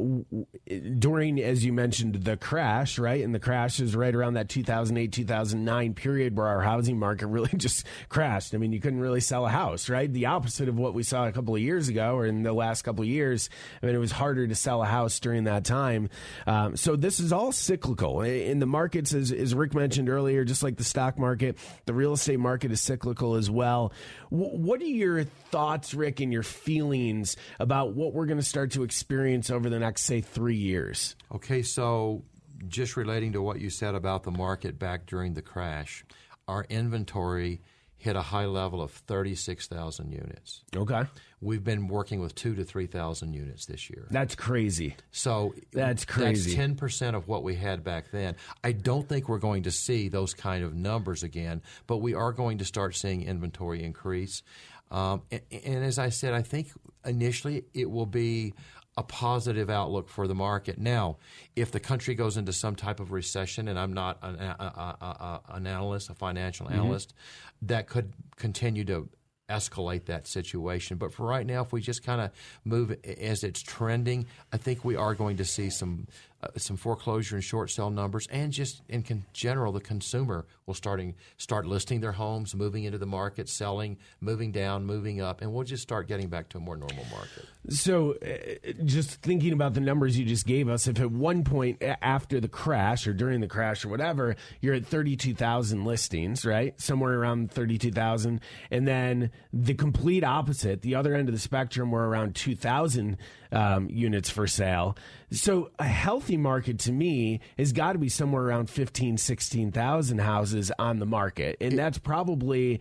during, 0.99 1.41
as 1.41 1.65
you 1.65 1.73
mentioned, 1.73 2.25
the 2.25 2.37
crash, 2.37 2.99
right? 2.99 3.23
And 3.23 3.35
the 3.35 3.41
crash 3.41 3.81
is 3.81 3.95
right 3.95 4.15
around 4.15 4.35
that 4.35 4.49
2008 4.49 5.13
2009 5.13 5.95
period 5.95 6.37
where 6.37 6.47
our 6.47 6.61
housing 6.61 6.99
market 6.99 7.27
really 7.29 7.51
just 7.57 7.87
crashed. 8.09 8.55
I 8.55 8.59
mean, 8.59 8.73
you 8.73 8.81
couldn't 8.81 9.01
really 9.01 9.21
sell 9.21 9.47
a 9.47 9.51
house, 9.51 9.89
right? 9.89 10.13
The 10.13 10.27
opposite 10.27 10.69
of 10.69 10.79
what 10.79 10.95
we 10.95 11.03
saw 11.03 11.27
a 11.27 11.33
couple 11.33 11.55
of 11.55 11.61
years 11.61 11.89
ago 11.89 12.15
or 12.17 12.27
in 12.27 12.43
the 12.43 12.53
last 12.53 12.83
couple 12.83 13.03
of 13.03 13.09
years. 13.09 13.51
I 13.83 13.87
mean, 13.87 13.98
it 13.99 14.01
was 14.01 14.13
harder 14.13 14.47
to 14.47 14.55
sell 14.55 14.83
a 14.83 14.87
house 14.87 15.19
during 15.19 15.45
that 15.45 15.65
time. 15.65 16.09
Um, 16.47 16.77
so 16.77 16.97
this 16.97 17.19
is 17.19 17.33
all 17.33 17.51
cyclical. 17.51 18.23
In 18.23 18.61
the 18.61 18.67
markets, 18.67 19.13
as, 19.13 19.33
as, 19.33 19.55
Rick 19.55 19.75
mentioned 19.75 20.09
earlier, 20.09 20.45
just 20.45 20.63
like 20.63 20.77
the 20.77 20.85
stock 20.85 21.19
market, 21.19 21.59
the 21.85 21.93
real 21.93 22.13
estate 22.13 22.39
market 22.39 22.71
is 22.71 22.81
cyclical 22.81 23.35
as 23.35 23.51
well. 23.51 23.93
W- 24.31 24.57
what 24.57 24.81
are 24.81 24.85
your 24.85 25.25
thoughts, 25.25 25.95
Rick, 25.95 26.21
and 26.21 26.33
your 26.33 26.45
feelings 26.45 27.37
about 27.59 27.95
what 27.95 28.15
we're 28.15 28.27
going 28.27 28.39
to 28.39 28.45
start 28.45 28.71
to 28.73 28.85
experience 28.85 29.51
over 29.51 29.69
the 29.69 29.81
next, 29.81 30.03
say, 30.03 30.21
three 30.21 30.57
years? 30.57 31.17
Okay, 31.35 31.63
so 31.63 32.23
just 32.69 32.97
relating 32.97 33.33
to 33.33 33.43
what 33.43 33.61
you 33.61 33.69
said 33.69 33.97
about 33.97 34.23
the 34.23 34.31
market 34.31 34.79
back 34.79 35.07
during 35.07 35.35
the 35.35 35.43
crash, 35.43 36.05
our 36.47 36.65
inventory 36.69 37.61
hit 37.99 38.15
a 38.15 38.23
high 38.23 38.47
level 38.47 38.81
of 38.81 38.93
36,000 38.93 40.13
units. 40.13 40.63
Okay. 40.75 41.03
We've 41.41 41.63
been 41.63 41.89
working 41.89 42.21
with 42.21 42.35
2 42.37 42.55
to 42.55 42.65
3,000 42.65 43.33
units 43.33 43.67
this 43.67 43.91
year. 43.91 44.07
That's 44.11 44.35
crazy. 44.37 44.97
So 45.11 45.55
That's 45.73 46.05
crazy. 46.05 46.57
That's 46.57 46.81
10% 46.81 47.15
of 47.15 47.27
what 47.29 47.43
we 47.43 47.57
had 47.57 47.83
back 47.83 48.11
then. 48.13 48.37
I 48.63 48.73
don't 48.73 49.09
think 49.09 49.29
we're 49.29 49.39
going 49.39 49.65
to 49.65 49.73
see 49.73 50.09
those 50.09 50.33
kind 50.33 50.65
of 50.65 50.75
numbers 50.75 51.25
again, 51.25 51.63
but 51.87 51.99
we 51.99 52.15
are 52.15 52.33
going 52.33 52.59
to 52.59 52.65
start 52.65 52.95
seeing 52.95 53.25
inventory 53.25 53.83
increase. 53.83 54.43
Um, 54.91 55.23
and, 55.31 55.43
and 55.51 55.85
as 55.85 55.99
I 55.99 56.09
said, 56.09 56.35
I 56.35 56.43
think 56.43 56.69
initially 57.05 57.65
it 57.75 57.91
will 57.91 58.07
be 58.07 58.55
a 58.99 59.03
positive 59.05 59.71
outlook 59.71 60.09
for 60.09 60.27
the 60.27 60.35
market. 60.35 60.77
Now, 60.77 61.19
if 61.55 61.71
the 61.71 61.79
country 61.79 62.17
goes 62.17 62.37
into 62.37 62.53
some 62.53 62.75
type 62.75 62.99
of 62.99 63.13
recession, 63.13 63.69
and 63.69 63.79
I'm 63.79 63.93
not 63.93 64.19
an, 64.23 64.35
a, 64.35 64.57
a, 64.59 65.05
a, 65.05 65.41
an 65.51 65.69
analyst, 65.69 66.11
a 66.11 66.15
financial 66.15 66.67
mm-hmm. 66.67 66.81
analyst, 66.81 67.15
that 67.63 67.87
could 67.87 68.13
continue 68.35 68.85
to 68.87 69.09
escalate 69.49 70.07
that 70.07 70.27
situation. 70.27 70.97
But 70.97 71.15
for 71.15 71.25
right 71.25 71.47
now, 71.47 71.63
if 71.63 71.73
we 71.73 71.81
just 71.81 72.03
kind 72.03 72.21
of 72.21 72.33
move 72.65 72.97
as 73.05 73.45
it's 73.45 73.63
trending, 73.63 74.27
I 74.53 74.57
think 74.57 74.85
we 74.85 74.97
are 74.97 75.15
going 75.15 75.37
to 75.37 75.45
see 75.45 75.71
some 75.71 76.09
uh, 76.41 76.49
some 76.57 76.77
foreclosure 76.77 77.35
and 77.35 77.45
short 77.45 77.71
sale 77.71 77.91
numbers, 77.91 78.29
and 78.31 78.53
just 78.53 78.83
in 78.89 79.03
con- 79.03 79.25
general, 79.33 79.73
the 79.73 79.81
consumer 79.81 80.47
will 80.67 80.75
starting 80.75 81.15
start 81.37 81.67
listing 81.67 82.01
their 82.01 82.13
homes, 82.13 82.55
moving 82.55 82.85
into 82.85 82.99
the 82.99 83.07
market, 83.07 83.49
selling, 83.49 83.97
moving 84.21 84.53
down, 84.53 84.85
moving 84.85 85.21
up, 85.21 85.41
and 85.41 85.53
we'll 85.53 85.65
just 85.65 85.83
start 85.83 86.07
getting 86.07 86.29
back 86.29 86.49
to 86.49 86.59
a 86.59 86.61
more 86.61 86.77
normal 86.77 87.05
market. 87.11 87.47
So, 87.71 88.15
uh, 88.15 88.73
just 88.85 89.21
thinking 89.21 89.53
about 89.53 89.75
the 89.75 89.81
numbers 89.81 90.19
you 90.19 90.25
just 90.25 90.47
gave 90.47 90.69
us, 90.69 90.87
if 90.87 91.01
at 91.01 91.11
one 91.11 91.43
point 91.43 91.83
after 91.83 92.41
the 92.41 92.49
crash 92.49 93.07
or 93.07 93.13
during 93.13 93.41
the 93.41 93.49
crash 93.49 93.85
or 93.85 93.89
whatever, 93.89 94.37
you're 94.61 94.75
at 94.75 94.87
32,000 94.87 95.85
listings, 95.85 96.47
right? 96.47 96.81
Somewhere 96.81 97.19
around 97.19 97.51
32,000. 97.51 98.41
And 98.71 98.87
then 98.87 99.31
the 99.53 99.75
complete 99.75 100.25
opposite, 100.25 100.83
the 100.83 100.95
other 100.95 101.15
end 101.15 101.29
of 101.29 101.35
the 101.35 101.41
spectrum, 101.41 101.91
were 101.91 102.09
around 102.09 102.37
2,000 102.37 103.17
um, 103.53 103.89
units 103.91 104.31
for 104.31 104.47
sale. 104.47 104.97
So 105.31 105.71
a 105.79 105.85
healthy 105.85 106.37
market 106.37 106.79
to 106.81 106.93
me 106.93 107.41
has 107.57 107.73
got 107.73 107.93
to 107.93 107.99
be 107.99 108.09
somewhere 108.09 108.45
around 108.45 108.71
15, 108.71 109.19
16,000 109.19 110.19
houses 110.19 110.73
on 110.79 110.99
the 110.99 111.07
market. 111.07 111.57
And 111.61 111.79
that's 111.79 111.99
probably 111.99 112.81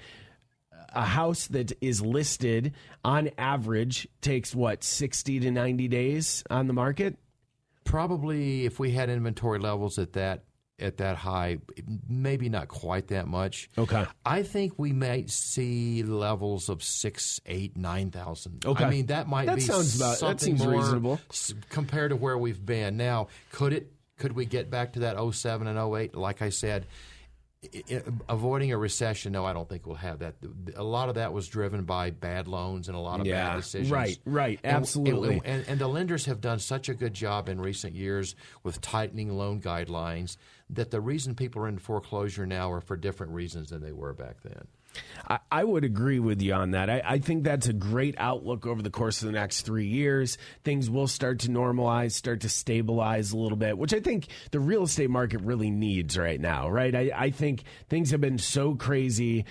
a 0.93 1.03
house 1.03 1.47
that 1.47 1.73
is 1.81 2.01
listed 2.01 2.73
on 3.03 3.29
average 3.37 4.07
takes 4.21 4.55
what 4.55 4.83
60 4.83 5.41
to 5.41 5.51
90 5.51 5.87
days 5.87 6.43
on 6.49 6.67
the 6.67 6.73
market 6.73 7.17
probably 7.87 8.65
if 8.65 8.79
we 8.79 8.91
had 8.91 9.09
inventory 9.09 9.59
levels 9.59 9.97
at 9.97 10.13
that 10.13 10.43
at 10.79 10.97
that 10.97 11.17
high, 11.17 11.57
maybe 12.07 12.49
not 12.49 12.67
quite 12.67 13.07
that 13.07 13.27
much. 13.27 13.69
Okay. 13.77 14.05
I 14.25 14.43
think 14.43 14.73
we 14.77 14.93
might 14.93 15.29
see 15.29 16.03
levels 16.03 16.69
of 16.69 16.83
six, 16.83 17.41
eight, 17.45 17.75
nine 17.75 18.11
thousand. 18.11 18.65
Okay. 18.65 18.83
I 18.83 18.89
mean 18.89 19.07
that 19.07 19.27
might 19.27 19.47
that 19.47 19.55
be 19.55 19.61
sounds 19.61 19.95
about, 19.95 20.17
something 20.17 20.55
that 20.55 20.59
seems 20.59 20.63
more 20.63 20.79
reasonable 20.79 21.19
compared 21.69 22.11
to 22.11 22.15
where 22.15 22.37
we've 22.37 22.63
been. 22.63 22.97
Now, 22.97 23.27
could 23.51 23.73
it? 23.73 23.91
Could 24.17 24.33
we 24.33 24.45
get 24.45 24.71
back 24.71 24.93
to 24.93 25.01
that 25.01 25.15
07 25.33 25.67
and 25.67 25.77
08? 25.95 26.15
Like 26.15 26.41
I 26.41 26.49
said, 26.49 26.87
avoiding 28.29 28.71
a 28.71 28.77
recession, 28.77 29.33
no, 29.33 29.45
I 29.45 29.53
don't 29.53 29.67
think 29.67 29.85
we'll 29.85 29.95
have 29.95 30.19
that. 30.19 30.35
A 30.75 30.83
lot 30.83 31.09
of 31.09 31.15
that 31.15 31.33
was 31.33 31.47
driven 31.47 31.83
by 31.83 32.11
bad 32.11 32.47
loans 32.47 32.87
and 32.87 32.97
a 32.97 32.99
lot 32.99 33.19
of 33.19 33.25
yeah, 33.25 33.49
bad 33.49 33.55
decisions. 33.57 33.91
Right, 33.91 34.17
right, 34.25 34.59
absolutely. 34.63 35.35
And, 35.35 35.45
and, 35.45 35.67
and, 35.67 35.79
the 35.79 35.87
lenders 35.87 36.25
have 36.25 36.41
done 36.41 36.59
such 36.59 36.89
a 36.89 36.93
good 36.93 37.13
job 37.13 37.49
in 37.49 37.59
recent 37.59 37.93
years 37.93 38.35
with 38.63 38.81
tightening 38.81 39.29
loan 39.37 39.61
guidelines 39.61 40.37
that 40.69 40.91
the 40.91 41.01
reason 41.01 41.35
people 41.35 41.63
are 41.63 41.67
in 41.67 41.77
foreclosure 41.77 42.45
now 42.45 42.71
are 42.71 42.81
for 42.81 42.97
different 42.97 43.33
reasons 43.33 43.69
than 43.69 43.81
they 43.81 43.93
were 43.93 44.13
back 44.13 44.37
then. 44.43 44.67
I, 45.51 45.63
would 45.63 45.83
agree 45.83 46.19
with 46.19 46.41
you 46.41 46.53
on 46.53 46.71
that. 46.71 46.89
I, 46.89 47.01
I, 47.05 47.19
think 47.19 47.43
that's 47.43 47.67
a 47.67 47.73
great 47.73 48.15
outlook 48.17 48.65
over 48.65 48.81
the 48.81 48.89
course 48.89 49.21
of 49.21 49.25
the 49.25 49.33
next 49.33 49.63
three 49.63 49.87
years. 49.87 50.37
Things 50.63 50.89
will 50.89 51.07
start 51.07 51.39
to 51.39 51.49
normalize, 51.49 52.13
start 52.13 52.41
to 52.41 52.49
stabilize 52.49 53.33
a 53.33 53.37
little 53.37 53.57
bit, 53.57 53.77
which 53.77 53.93
I 53.93 53.99
think 53.99 54.27
the 54.51 54.59
real 54.59 54.83
estate 54.83 55.09
market 55.09 55.41
really 55.41 55.69
needs 55.69 56.17
right 56.17 56.39
now, 56.39 56.69
right? 56.69 56.95
I, 56.95 57.11
I 57.13 57.29
think 57.31 57.63
things 57.89 58.11
have 58.11 58.21
been 58.21 58.37
so 58.37 58.75
crazy. 58.75 59.45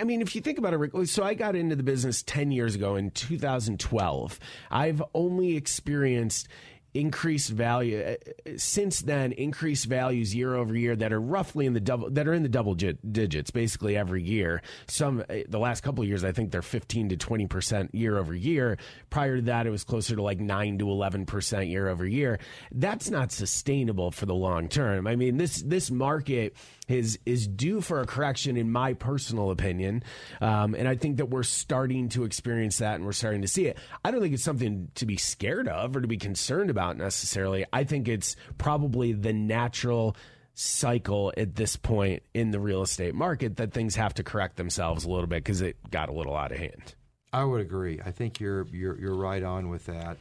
I 0.00 0.04
mean, 0.04 0.22
if 0.22 0.34
you 0.34 0.40
think 0.40 0.58
about 0.58 0.74
it, 0.74 1.08
so 1.08 1.22
I 1.22 1.34
got 1.34 1.54
into 1.54 1.76
the 1.76 1.82
business 1.82 2.22
10 2.22 2.50
years 2.50 2.74
ago 2.74 2.96
in 2.96 3.10
2012. 3.10 4.40
I've 4.70 5.02
only 5.14 5.56
experienced 5.56 6.48
increased 6.94 7.50
value 7.50 8.02
uh, 8.02 8.50
since 8.56 9.00
then 9.00 9.32
increased 9.32 9.86
values 9.86 10.34
year 10.34 10.54
over 10.54 10.76
year 10.76 10.94
that 10.94 11.12
are 11.12 11.20
roughly 11.20 11.64
in 11.64 11.72
the 11.72 11.80
double 11.80 12.10
that 12.10 12.28
are 12.28 12.34
in 12.34 12.42
the 12.42 12.48
double 12.48 12.74
digits 12.74 13.50
basically 13.50 13.96
every 13.96 14.22
year. 14.22 14.60
Some 14.86 15.20
uh, 15.20 15.36
the 15.48 15.58
last 15.58 15.82
couple 15.82 16.02
of 16.02 16.08
years 16.08 16.24
i 16.24 16.32
think 16.32 16.50
they're 16.50 16.62
15 16.62 17.10
to 17.10 17.16
20 17.16 17.46
percent 17.46 17.94
year 17.94 18.18
over 18.18 18.34
year. 18.34 18.76
Prior 19.10 19.36
to 19.36 19.42
that 19.42 19.66
it 19.66 19.70
was 19.70 19.84
closer 19.84 20.16
to 20.16 20.22
like 20.22 20.40
9 20.40 20.78
to 20.78 20.90
11 20.90 21.26
percent 21.26 21.68
year 21.68 21.88
over 21.88 22.06
year. 22.06 22.38
That's 22.70 23.10
not 23.10 23.32
sustainable 23.32 24.10
for 24.10 24.26
the 24.26 24.34
long 24.34 24.68
term. 24.68 25.06
I 25.06 25.16
mean 25.16 25.38
this 25.38 25.62
this 25.62 25.90
market 25.90 26.54
is 26.88 27.18
is 27.24 27.46
due 27.46 27.80
for 27.80 28.00
a 28.00 28.06
correction, 28.06 28.56
in 28.56 28.70
my 28.70 28.94
personal 28.94 29.50
opinion. 29.50 30.02
Um, 30.40 30.74
and 30.74 30.88
I 30.88 30.96
think 30.96 31.18
that 31.18 31.26
we're 31.26 31.42
starting 31.42 32.08
to 32.10 32.24
experience 32.24 32.78
that, 32.78 32.96
and 32.96 33.04
we're 33.04 33.12
starting 33.12 33.42
to 33.42 33.48
see 33.48 33.66
it. 33.66 33.78
I 34.04 34.10
don't 34.10 34.20
think 34.20 34.34
it's 34.34 34.42
something 34.42 34.90
to 34.96 35.06
be 35.06 35.16
scared 35.16 35.68
of 35.68 35.96
or 35.96 36.00
to 36.00 36.08
be 36.08 36.18
concerned 36.18 36.70
about 36.70 36.96
necessarily. 36.96 37.64
I 37.72 37.84
think 37.84 38.08
it's 38.08 38.36
probably 38.58 39.12
the 39.12 39.32
natural 39.32 40.16
cycle 40.54 41.32
at 41.36 41.54
this 41.54 41.76
point 41.76 42.22
in 42.34 42.50
the 42.50 42.60
real 42.60 42.82
estate 42.82 43.14
market 43.14 43.56
that 43.56 43.72
things 43.72 43.96
have 43.96 44.12
to 44.14 44.22
correct 44.22 44.56
themselves 44.56 45.04
a 45.04 45.08
little 45.08 45.26
bit 45.26 45.42
because 45.42 45.62
it 45.62 45.76
got 45.90 46.08
a 46.08 46.12
little 46.12 46.36
out 46.36 46.52
of 46.52 46.58
hand. 46.58 46.94
I 47.32 47.44
would 47.44 47.62
agree. 47.62 48.00
I 48.04 48.10
think 48.10 48.40
you're 48.40 48.66
you're 48.68 48.98
you're 48.98 49.16
right 49.16 49.42
on 49.42 49.70
with 49.70 49.86
that. 49.86 50.18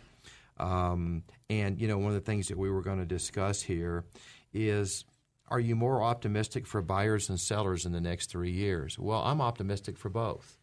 Um, 0.57 1.23
and 1.49 1.81
you 1.81 1.87
know, 1.87 1.97
one 1.97 2.09
of 2.09 2.13
the 2.13 2.21
things 2.21 2.47
that 2.47 2.57
we 2.57 2.69
were 2.69 2.81
going 2.81 2.99
to 2.99 3.05
discuss 3.05 3.61
here 3.61 4.05
is 4.53 5.03
are 5.51 5.59
you 5.59 5.75
more 5.75 6.01
optimistic 6.01 6.65
for 6.65 6.81
buyers 6.81 7.29
and 7.29 7.37
sellers 7.37 7.85
in 7.85 7.91
the 7.91 7.99
next 7.99 8.31
three 8.31 8.51
years? 8.51 8.97
Well, 8.97 9.21
I'm 9.21 9.41
optimistic 9.41 9.97
for 9.97 10.09
both. 10.09 10.57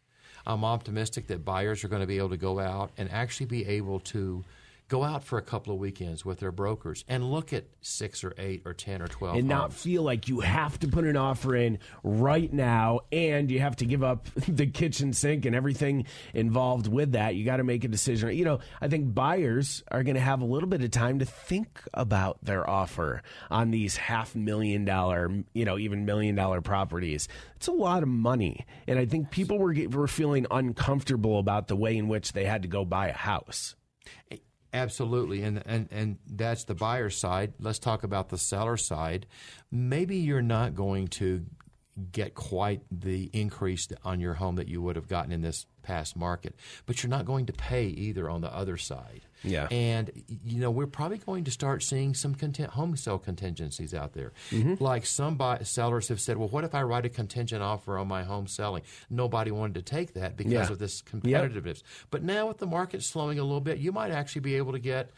I'm 0.46 0.64
optimistic 0.64 1.27
that 1.27 1.44
buyers 1.44 1.85
are 1.85 1.88
going 1.88 2.01
to 2.01 2.07
be 2.07 2.16
able 2.16 2.31
to 2.31 2.38
go 2.38 2.59
out 2.59 2.90
and 2.96 3.11
actually 3.11 3.46
be 3.46 3.66
able 3.66 4.01
to 4.01 4.44
go 4.88 5.05
out 5.05 5.22
for 5.22 5.38
a 5.38 5.42
couple 5.42 5.72
of 5.72 5.79
weekends 5.79 6.24
with 6.24 6.40
their 6.40 6.51
brokers 6.51 7.05
and 7.09 7.31
look 7.31 7.53
at 7.53 7.64
six 7.81 8.24
or 8.24 8.35
eight 8.38 8.62
or 8.64 8.72
ten 8.72 9.03
or 9.03 9.07
twelve 9.09 9.37
and 9.37 9.51
homes. 9.51 9.61
not 9.61 9.72
feel 9.72 10.03
like 10.03 10.29
you 10.29 10.40
have 10.40 10.79
to 10.81 10.88
put 10.88 11.05
an 11.05 11.16
offer 11.16 11.55
in 11.55 11.79
right 12.03 12.53
now 12.53 13.01
and 13.12 13.51
you 13.51 13.61
have 13.61 13.77
to 13.77 13.85
give 13.85 14.03
up 14.03 14.27
the 14.48 14.66
kitchen 14.66 15.12
sink 15.12 15.44
and 15.44 15.55
everything 15.55 16.07
involved 16.35 16.87
with 16.87 17.12
that. 17.12 17.35
You 17.35 17.44
got 17.44 17.59
to 17.59 17.64
make 17.64 17.85
a 17.85 17.88
decision. 17.88 18.31
You 18.31 18.44
know 18.44 18.59
i 18.81 18.88
think 18.88 19.14
buyers 19.14 19.83
are 19.90 20.03
going 20.03 20.14
to 20.14 20.20
have 20.20 20.40
a 20.40 20.44
little 20.44 20.68
bit 20.68 20.83
of 20.83 20.90
time 20.90 21.18
to 21.18 21.24
think 21.24 21.83
about 21.94 22.42
their 22.44 22.68
offer 22.68 23.22
on 23.51 23.70
these 23.70 23.96
half 23.96 24.35
million 24.35 24.85
dollar 24.85 25.31
you 25.53 25.64
know 25.64 25.79
even 25.79 26.05
million 26.05 26.35
dollar 26.35 26.61
properties. 26.61 27.29
It's 27.57 27.66
a 27.66 27.72
lot 27.72 28.03
of 28.03 28.09
money 28.09 28.66
and 28.87 28.98
i 28.98 29.07
think 29.07 29.31
people 29.31 29.59
were 29.59 29.74
were 29.90 30.09
feeling 30.09 30.46
uncomfortable 30.51 31.38
about 31.38 31.68
the 31.68 31.77
way 31.77 31.96
in 31.96 32.09
which 32.09 32.33
they 32.33 32.44
had 32.44 32.62
to 32.62 32.68
go 32.68 32.85
buy 32.85 33.09
a 33.09 33.12
house 33.12 33.74
eh, 34.31 34.37
Absolutely, 34.72 35.42
and 35.42 35.62
and 35.64 35.88
and 35.90 36.18
that's 36.26 36.64
the 36.64 36.74
buyer 36.74 37.09
side. 37.09 37.54
Let's 37.59 37.78
talk 37.78 38.02
about 38.02 38.28
the 38.28 38.37
seller 38.37 38.76
side. 38.76 39.26
Maybe 39.70 40.16
you're 40.16 40.42
not 40.42 40.74
going 40.74 41.09
to 41.09 41.46
get 42.12 42.34
quite 42.34 42.82
the 42.90 43.30
increase 43.32 43.88
on 44.04 44.20
your 44.20 44.34
home 44.34 44.56
that 44.56 44.68
you 44.68 44.80
would 44.82 44.96
have 44.96 45.08
gotten 45.08 45.32
in 45.32 45.42
this 45.42 45.66
past 45.82 46.16
market, 46.16 46.54
but 46.87 47.02
you're 47.02 47.11
not 47.11 47.24
going 47.24 47.46
to 47.46 47.52
pay 47.52 47.87
either 47.87 48.28
on 48.28 48.40
the 48.40 48.54
other 48.54 48.76
side. 48.76 49.22
Yeah. 49.42 49.68
And, 49.70 50.11
you 50.44 50.61
know, 50.61 50.70
we're 50.70 50.87
probably 50.87 51.18
going 51.18 51.44
to 51.44 51.50
start 51.50 51.82
seeing 51.82 52.12
some 52.14 52.34
content, 52.34 52.70
home 52.70 52.96
sale 52.96 53.18
contingencies 53.18 53.94
out 53.94 54.12
there. 54.12 54.32
Mm-hmm. 54.50 54.82
Like 54.82 55.06
some 55.06 55.37
buy, 55.37 55.61
sellers 55.62 56.08
have 56.08 56.20
said, 56.20 56.37
well, 56.37 56.48
what 56.48 56.64
if 56.64 56.74
I 56.74 56.82
write 56.82 57.06
a 57.06 57.08
contingent 57.08 57.62
offer 57.62 57.96
on 57.96 58.08
my 58.08 58.24
home 58.24 58.46
selling? 58.46 58.82
Nobody 59.08 59.50
wanted 59.50 59.74
to 59.74 59.82
take 59.82 60.14
that 60.14 60.37
because 60.37 60.52
yeah. 60.52 60.72
of 60.72 60.78
this 60.78 61.02
competitiveness. 61.02 61.64
Yep. 61.64 61.82
But 62.11 62.22
now 62.22 62.48
with 62.48 62.58
the 62.58 62.66
market 62.66 63.02
slowing 63.02 63.38
a 63.38 63.44
little 63.44 63.61
bit, 63.61 63.78
you 63.78 63.92
might 63.92 64.11
actually 64.11 64.42
be 64.42 64.56
able 64.56 64.72
to 64.72 64.80
get 64.80 65.11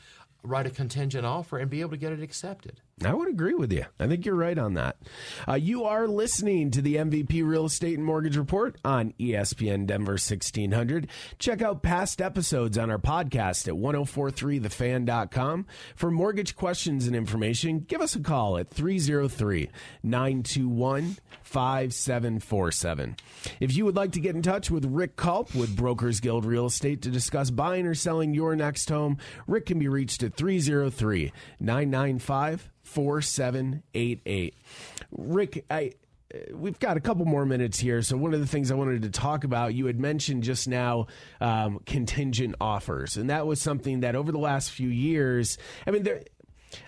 write 0.43 0.67
a 0.67 0.71
contingent 0.71 1.27
offer 1.27 1.59
and 1.59 1.69
be 1.71 1.81
able 1.81 1.91
to 1.91 1.97
get 1.97 2.13
it 2.13 2.23
accepted. 2.23 2.81
I 3.03 3.15
would 3.15 3.29
agree 3.29 3.55
with 3.55 3.73
you. 3.73 3.87
I 3.99 4.07
think 4.09 4.27
you're 4.27 4.35
right 4.35 4.59
on 4.59 4.75
that. 4.75 4.97
Uh, 5.49 5.55
you 5.55 5.85
are 5.85 6.07
listening 6.07 6.71
to 6.73 6.83
the 6.83 6.97
MVP 6.97 7.43
Real 7.43 7.65
Estate 7.65 7.97
and 7.97 8.05
Mortgage 8.05 8.37
Report 8.37 8.77
on 8.85 9.15
ESPN 9.19 9.87
Denver 9.87 10.13
1600. 10.13 11.09
Check 11.39 11.63
out 11.63 11.83
past 11.83 12.21
episodes 12.21 12.77
on 12.77 12.91
our 12.91 12.99
podcast 12.99 13.69
at 13.69 13.75
1043thefan.com. 13.75 15.67
For 15.97 16.11
mortgage 16.11 16.57
questions 16.57 17.07
and 17.07 17.17
information, 17.17 17.81
give 17.81 18.03
us 18.03 18.17
a 18.17 18.21
call 18.21 18.59
at 18.59 18.69
303 18.69 19.71
921 20.03 21.17
5747. 21.43 23.17
If 23.61 23.75
you 23.75 23.87
would 23.87 23.97
like 23.97 24.13
to 24.13 24.21
get 24.21 24.37
in 24.37 24.43
touch 24.43 24.71
with 24.71 24.85
Rick 24.85 25.17
Culp 25.17 25.55
with 25.55 25.75
Brokers 25.75 26.21
Guild 26.21 26.45
Real 26.45 26.67
Estate 26.67 27.01
to 27.03 27.11
discuss 27.11 27.51
buying 27.51 27.87
or 27.87 27.95
selling 27.95 28.35
your 28.35 28.55
next 28.57 28.91
home, 28.91 29.17
Rick 29.47 29.67
can 29.67 29.79
be 29.79 29.89
reached 29.89 30.23
at 30.23 30.35
303 30.35 31.33
995 31.61 32.71
4788. 32.91 34.55
Rick, 35.13 35.65
I 35.71 35.93
we've 36.53 36.79
got 36.79 36.97
a 36.97 37.01
couple 37.01 37.25
more 37.25 37.45
minutes 37.45 37.79
here. 37.79 38.03
So 38.03 38.17
one 38.17 38.35
of 38.35 38.41
the 38.41 38.47
things 38.47 38.71
I 38.71 38.75
wanted 38.75 39.03
to 39.03 39.11
talk 39.11 39.45
about, 39.45 39.75
you 39.75 39.87
had 39.87 39.99
mentioned 39.99 40.43
just 40.43 40.69
now 40.69 41.07
um, 41.41 41.81
contingent 41.87 42.55
offers, 42.61 43.17
and 43.17 43.31
that 43.31 43.47
was 43.47 43.61
something 43.61 44.01
that 44.01 44.15
over 44.15 44.33
the 44.33 44.39
last 44.39 44.71
few 44.71 44.89
years, 44.89 45.59
I 45.87 45.91
mean, 45.91 46.03
there 46.03 46.23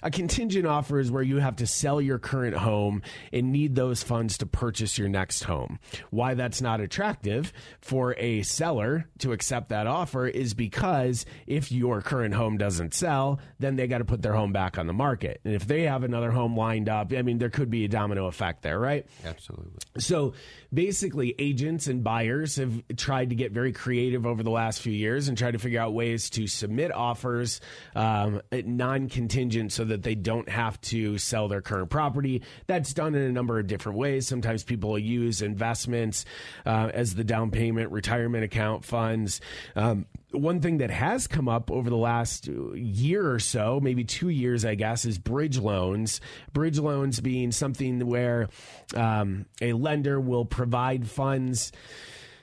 a 0.02 0.10
contingent 0.10 0.66
offer 0.66 0.98
is 0.98 1.10
where 1.10 1.22
you 1.22 1.38
have 1.38 1.56
to 1.56 1.66
sell 1.66 2.00
your 2.00 2.18
current 2.18 2.56
home 2.56 3.02
and 3.32 3.52
need 3.52 3.74
those 3.74 4.02
funds 4.02 4.38
to 4.38 4.46
purchase 4.46 4.98
your 4.98 5.08
next 5.08 5.44
home. 5.44 5.78
Why 6.10 6.34
that's 6.34 6.60
not 6.60 6.80
attractive 6.80 7.52
for 7.80 8.14
a 8.18 8.42
seller 8.42 9.08
to 9.18 9.32
accept 9.32 9.70
that 9.70 9.86
offer 9.86 10.26
is 10.26 10.54
because 10.54 11.26
if 11.46 11.72
your 11.72 12.02
current 12.02 12.34
home 12.34 12.58
doesn't 12.58 12.94
sell, 12.94 13.40
then 13.58 13.76
they 13.76 13.86
got 13.86 13.98
to 13.98 14.04
put 14.04 14.22
their 14.22 14.34
home 14.34 14.52
back 14.52 14.78
on 14.78 14.86
the 14.86 14.92
market. 14.92 15.40
And 15.44 15.54
if 15.54 15.66
they 15.66 15.82
have 15.82 16.04
another 16.04 16.30
home 16.30 16.56
lined 16.56 16.88
up, 16.88 17.12
I 17.12 17.22
mean, 17.22 17.38
there 17.38 17.50
could 17.50 17.70
be 17.70 17.84
a 17.84 17.88
domino 17.88 18.26
effect 18.26 18.62
there, 18.62 18.78
right? 18.78 19.06
Absolutely. 19.24 19.72
So 19.98 20.34
basically, 20.72 21.34
agents 21.38 21.86
and 21.86 22.04
buyers 22.04 22.56
have 22.56 22.82
tried 22.96 23.30
to 23.30 23.36
get 23.36 23.52
very 23.52 23.72
creative 23.72 24.26
over 24.26 24.42
the 24.42 24.50
last 24.50 24.80
few 24.80 24.92
years 24.92 25.28
and 25.28 25.36
try 25.36 25.50
to 25.50 25.58
figure 25.58 25.80
out 25.80 25.92
ways 25.92 26.30
to 26.30 26.46
submit 26.46 26.92
offers 26.92 27.60
um, 27.94 28.40
non 28.52 29.08
contingent 29.08 29.71
so 29.72 29.84
that 29.84 30.02
they 30.02 30.14
don't 30.14 30.48
have 30.48 30.80
to 30.82 31.18
sell 31.18 31.48
their 31.48 31.62
current 31.62 31.90
property. 31.90 32.42
That's 32.66 32.92
done 32.92 33.14
in 33.14 33.22
a 33.22 33.32
number 33.32 33.58
of 33.58 33.66
different 33.66 33.98
ways. 33.98 34.26
Sometimes 34.26 34.64
people 34.64 34.98
use 34.98 35.42
investments 35.42 36.24
uh, 36.66 36.90
as 36.92 37.14
the 37.14 37.24
down 37.24 37.50
payment, 37.50 37.90
retirement 37.90 38.44
account 38.44 38.84
funds. 38.84 39.40
Um, 39.74 40.06
one 40.32 40.60
thing 40.60 40.78
that 40.78 40.90
has 40.90 41.26
come 41.26 41.48
up 41.48 41.70
over 41.70 41.90
the 41.90 41.96
last 41.96 42.46
year 42.46 43.30
or 43.30 43.38
so, 43.38 43.80
maybe 43.82 44.04
two 44.04 44.30
years, 44.30 44.64
I 44.64 44.74
guess, 44.74 45.04
is 45.04 45.18
bridge 45.18 45.58
loans. 45.58 46.20
Bridge 46.52 46.78
loans 46.78 47.20
being 47.20 47.52
something 47.52 48.06
where 48.06 48.48
um, 48.94 49.46
a 49.60 49.72
lender 49.74 50.20
will 50.20 50.44
provide 50.44 51.08
funds 51.08 51.72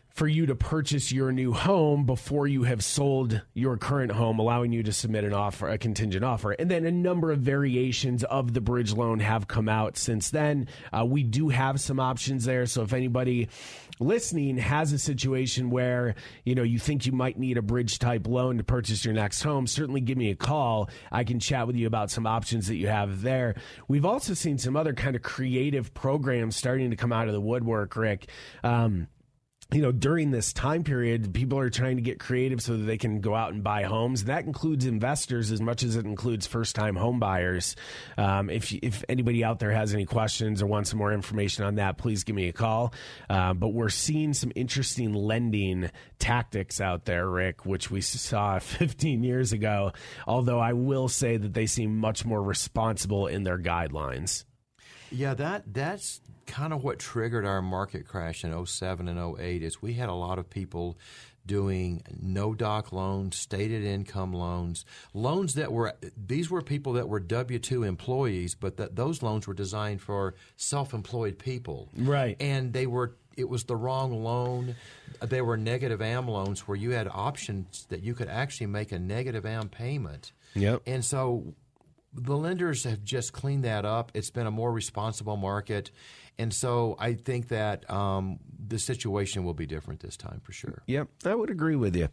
for 0.09 0.27
you 0.27 0.45
to 0.45 0.55
purchase 0.55 1.11
your 1.11 1.31
new 1.31 1.53
home 1.53 2.05
before 2.05 2.47
you 2.47 2.63
have 2.63 2.83
sold 2.83 3.41
your 3.53 3.77
current 3.77 4.11
home, 4.11 4.39
allowing 4.39 4.73
you 4.73 4.83
to 4.83 4.91
submit 4.91 5.23
an 5.23 5.33
offer, 5.33 5.69
a 5.69 5.77
contingent 5.77 6.25
offer. 6.25 6.51
And 6.51 6.69
then 6.69 6.85
a 6.85 6.91
number 6.91 7.31
of 7.31 7.39
variations 7.39 8.23
of 8.25 8.53
the 8.53 8.61
bridge 8.61 8.93
loan 8.93 9.19
have 9.19 9.47
come 9.47 9.69
out 9.69 9.97
since 9.97 10.29
then. 10.29 10.67
Uh, 10.91 11.05
we 11.05 11.23
do 11.23 11.49
have 11.49 11.79
some 11.79 11.99
options 11.99 12.45
there. 12.45 12.65
So 12.65 12.81
if 12.81 12.91
anybody 12.91 13.47
listening 13.99 14.57
has 14.57 14.93
a 14.93 14.99
situation 14.99 15.69
where, 15.69 16.15
you 16.43 16.55
know, 16.55 16.63
you 16.63 16.79
think 16.79 17.05
you 17.05 17.11
might 17.11 17.37
need 17.37 17.57
a 17.57 17.61
bridge 17.61 17.99
type 17.99 18.27
loan 18.27 18.57
to 18.57 18.63
purchase 18.63 19.05
your 19.05 19.13
next 19.13 19.43
home, 19.43 19.67
certainly 19.67 20.01
give 20.01 20.17
me 20.17 20.31
a 20.31 20.35
call. 20.35 20.89
I 21.11 21.23
can 21.23 21.39
chat 21.39 21.67
with 21.67 21.75
you 21.75 21.87
about 21.87 22.09
some 22.09 22.25
options 22.25 22.67
that 22.67 22.75
you 22.75 22.87
have 22.87 23.21
there. 23.21 23.55
We've 23.87 24.05
also 24.05 24.33
seen 24.33 24.57
some 24.57 24.75
other 24.75 24.93
kind 24.93 25.15
of 25.15 25.21
creative 25.21 25.93
programs 25.93 26.55
starting 26.55 26.89
to 26.89 26.95
come 26.95 27.13
out 27.13 27.27
of 27.27 27.33
the 27.33 27.41
woodwork, 27.41 27.95
Rick. 27.95 28.29
Um, 28.63 29.07
you 29.71 29.83
know, 29.83 29.91
during 29.91 30.31
this 30.31 30.51
time 30.51 30.83
period, 30.83 31.31
people 31.31 31.59
are 31.59 31.69
trying 31.69 31.97
to 31.97 32.01
get 32.01 32.19
creative 32.19 32.59
so 32.59 32.75
that 32.75 32.85
they 32.85 32.97
can 32.97 33.21
go 33.21 33.35
out 33.35 33.53
and 33.53 33.63
buy 33.63 33.83
homes. 33.83 34.23
That 34.23 34.45
includes 34.45 34.85
investors 34.85 35.51
as 35.51 35.61
much 35.61 35.83
as 35.83 35.95
it 35.95 36.05
includes 36.05 36.47
first 36.47 36.75
time 36.75 36.95
home 36.95 37.19
buyers. 37.19 37.75
Um, 38.17 38.49
if, 38.49 38.73
if 38.73 39.03
anybody 39.07 39.43
out 39.43 39.59
there 39.59 39.71
has 39.71 39.93
any 39.93 40.05
questions 40.05 40.63
or 40.63 40.65
wants 40.65 40.89
some 40.89 40.97
more 40.97 41.13
information 41.13 41.65
on 41.65 41.75
that, 41.75 41.99
please 41.99 42.23
give 42.23 42.35
me 42.35 42.47
a 42.47 42.53
call. 42.53 42.95
Uh, 43.29 43.53
but 43.53 43.67
we're 43.67 43.89
seeing 43.89 44.33
some 44.33 44.51
interesting 44.55 45.13
lending 45.13 45.91
tactics 46.17 46.81
out 46.81 47.05
there, 47.05 47.29
Rick, 47.29 47.63
which 47.63 47.91
we 47.91 48.01
saw 48.01 48.57
15 48.59 49.23
years 49.23 49.53
ago. 49.53 49.91
Although 50.25 50.59
I 50.59 50.73
will 50.73 51.07
say 51.07 51.37
that 51.37 51.53
they 51.53 51.67
seem 51.67 51.95
much 51.95 52.25
more 52.25 52.41
responsible 52.41 53.27
in 53.27 53.43
their 53.43 53.59
guidelines. 53.59 54.45
Yeah, 55.11 55.33
that 55.35 55.73
that's 55.73 56.21
kind 56.45 56.73
of 56.73 56.83
what 56.83 56.99
triggered 56.99 57.45
our 57.45 57.61
market 57.61 58.07
crash 58.07 58.43
in 58.43 58.65
07 58.65 59.07
and 59.07 59.39
08 59.39 59.61
is 59.61 59.81
we 59.81 59.93
had 59.93 60.09
a 60.09 60.13
lot 60.13 60.39
of 60.39 60.49
people 60.49 60.97
doing 61.45 62.03
no 62.21 62.53
doc 62.53 62.91
loans, 62.91 63.35
stated 63.35 63.83
income 63.83 64.33
loans, 64.33 64.85
loans 65.13 65.55
that 65.55 65.71
were 65.71 65.93
these 66.15 66.49
were 66.49 66.61
people 66.61 66.93
that 66.93 67.09
were 67.09 67.19
W 67.19 67.59
two 67.59 67.83
employees, 67.83 68.55
but 68.55 68.77
that 68.77 68.95
those 68.95 69.23
loans 69.23 69.47
were 69.47 69.53
designed 69.53 70.01
for 70.01 70.35
self 70.57 70.93
employed 70.93 71.39
people, 71.39 71.89
right? 71.97 72.35
And 72.39 72.73
they 72.73 72.87
were 72.87 73.15
it 73.35 73.49
was 73.49 73.63
the 73.63 73.75
wrong 73.75 74.23
loan. 74.23 74.75
They 75.21 75.41
were 75.41 75.57
negative 75.57 76.01
AM 76.01 76.27
loans 76.27 76.67
where 76.67 76.77
you 76.77 76.91
had 76.91 77.07
options 77.11 77.85
that 77.89 78.03
you 78.03 78.13
could 78.13 78.29
actually 78.29 78.67
make 78.67 78.91
a 78.91 78.99
negative 78.99 79.45
AM 79.45 79.69
payment. 79.69 80.31
Yep. 80.55 80.83
And 80.85 81.03
so 81.03 81.53
the 82.13 82.35
lenders 82.35 82.83
have 82.83 83.03
just 83.03 83.33
cleaned 83.33 83.65
that 83.65 83.85
up. 83.85 84.11
It's 84.13 84.29
been 84.29 84.47
a 84.47 84.51
more 84.51 84.71
responsible 84.71 85.37
market. 85.37 85.91
And 86.39 86.53
so 86.53 86.95
I 86.97 87.15
think 87.15 87.49
that 87.49 87.89
um, 87.91 88.39
the 88.65 88.79
situation 88.79 89.43
will 89.43 89.53
be 89.53 89.65
different 89.65 89.99
this 89.99 90.15
time 90.15 90.39
for 90.41 90.53
sure. 90.53 90.81
Yep, 90.87 91.09
I 91.25 91.35
would 91.35 91.49
agree 91.49 91.75
with 91.75 91.97
you. 91.97 92.07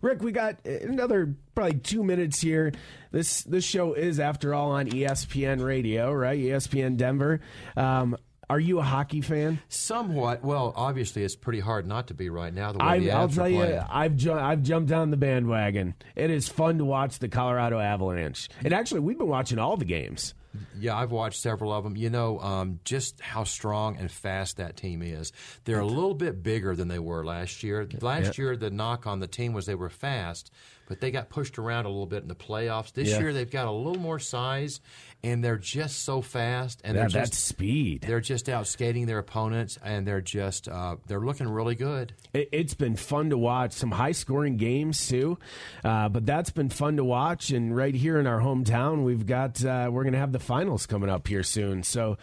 Rick, 0.00 0.22
we 0.22 0.30
got 0.30 0.64
another 0.64 1.34
probably 1.56 1.80
two 1.80 2.04
minutes 2.04 2.40
here. 2.40 2.72
This 3.10 3.42
this 3.42 3.64
show 3.64 3.94
is, 3.94 4.20
after 4.20 4.54
all, 4.54 4.70
on 4.70 4.86
ESPN 4.86 5.64
Radio, 5.64 6.12
right? 6.12 6.38
ESPN 6.38 6.96
Denver. 6.96 7.40
Um, 7.76 8.16
are 8.50 8.60
you 8.60 8.78
a 8.78 8.82
hockey 8.82 9.20
fan? 9.20 9.58
Somewhat. 9.68 10.44
Well, 10.44 10.72
obviously, 10.76 11.22
it's 11.24 11.36
pretty 11.36 11.60
hard 11.60 11.86
not 11.86 12.08
to 12.08 12.14
be 12.14 12.30
right 12.30 12.52
now. 12.52 12.72
The 12.72 12.78
way 12.78 12.84
I, 12.84 12.98
the 12.98 13.10
I'll 13.12 13.28
tell 13.28 13.48
you. 13.48 13.80
I've 13.88 14.16
ju- 14.16 14.32
I've 14.32 14.62
jumped 14.62 14.92
on 14.92 15.10
the 15.10 15.16
bandwagon. 15.16 15.94
It 16.16 16.30
is 16.30 16.48
fun 16.48 16.78
to 16.78 16.84
watch 16.84 17.18
the 17.18 17.28
Colorado 17.28 17.78
Avalanche, 17.78 18.48
and 18.64 18.72
actually, 18.72 19.00
we've 19.00 19.18
been 19.18 19.28
watching 19.28 19.58
all 19.58 19.76
the 19.76 19.84
games. 19.84 20.34
Yeah, 20.78 20.96
I've 20.96 21.10
watched 21.10 21.40
several 21.40 21.72
of 21.72 21.82
them. 21.82 21.96
You 21.96 22.10
know, 22.10 22.38
um, 22.38 22.78
just 22.84 23.20
how 23.20 23.42
strong 23.42 23.96
and 23.96 24.08
fast 24.08 24.58
that 24.58 24.76
team 24.76 25.02
is. 25.02 25.32
They're 25.64 25.80
a 25.80 25.86
little 25.86 26.14
bit 26.14 26.44
bigger 26.44 26.76
than 26.76 26.86
they 26.86 27.00
were 27.00 27.24
last 27.24 27.64
year. 27.64 27.88
Last 28.00 28.38
year, 28.38 28.56
the 28.56 28.70
knock 28.70 29.04
on 29.04 29.18
the 29.18 29.26
team 29.26 29.52
was 29.52 29.66
they 29.66 29.74
were 29.74 29.88
fast, 29.88 30.52
but 30.86 31.00
they 31.00 31.10
got 31.10 31.28
pushed 31.28 31.58
around 31.58 31.86
a 31.86 31.88
little 31.88 32.06
bit 32.06 32.22
in 32.22 32.28
the 32.28 32.36
playoffs. 32.36 32.92
This 32.92 33.08
Yeah. 33.08 33.18
year, 33.18 33.32
they've 33.32 33.50
got 33.50 33.66
a 33.66 33.72
little 33.72 34.00
more 34.00 34.20
size, 34.20 34.80
and 35.24 35.42
they're 35.42 35.56
just 35.58 36.04
so 36.04 36.20
fast, 36.20 36.80
and 36.84 36.96
That, 36.96 37.10
they're 37.10 37.20
that's 37.22 37.30
just 37.30 37.44
speed. 37.48 38.02
they're 38.02 38.20
just 38.20 38.48
out 38.48 38.66
skating 38.68 39.06
their 39.06 39.18
opponents, 39.18 39.78
and 39.84 40.06
they're 40.06 40.20
just 40.20 40.68
uh, 40.68 40.96
they're 41.06 41.20
looking 41.20 41.48
really 41.48 41.74
good. 41.74 42.12
It, 42.32 42.48
it's 42.52 42.74
been 42.74 42.94
fun 42.96 43.30
to 43.30 43.38
watch. 43.38 43.72
Some 43.72 43.90
high 43.90 44.12
scoring 44.12 44.56
games 44.56 45.08
too, 45.08 45.38
uh, 45.84 46.08
but 46.10 46.26
that's 46.26 46.50
been 46.50 46.68
fun 46.68 46.96
to 46.98 47.04
watch. 47.04 47.50
And 47.50 47.74
right 47.76 47.94
here 47.94 48.20
in 48.20 48.26
our 48.26 48.40
hometown, 48.40 49.02
we've 49.04 49.26
got 49.26 49.64
uh, 49.64 49.88
we're 49.90 50.02
going 50.04 50.12
to 50.12 50.18
have 50.20 50.32
the 50.32 50.38
finals 50.38 50.86
coming 50.86 51.10
up 51.10 51.26
here 51.26 51.42
soon. 51.42 51.82
So 51.82 52.18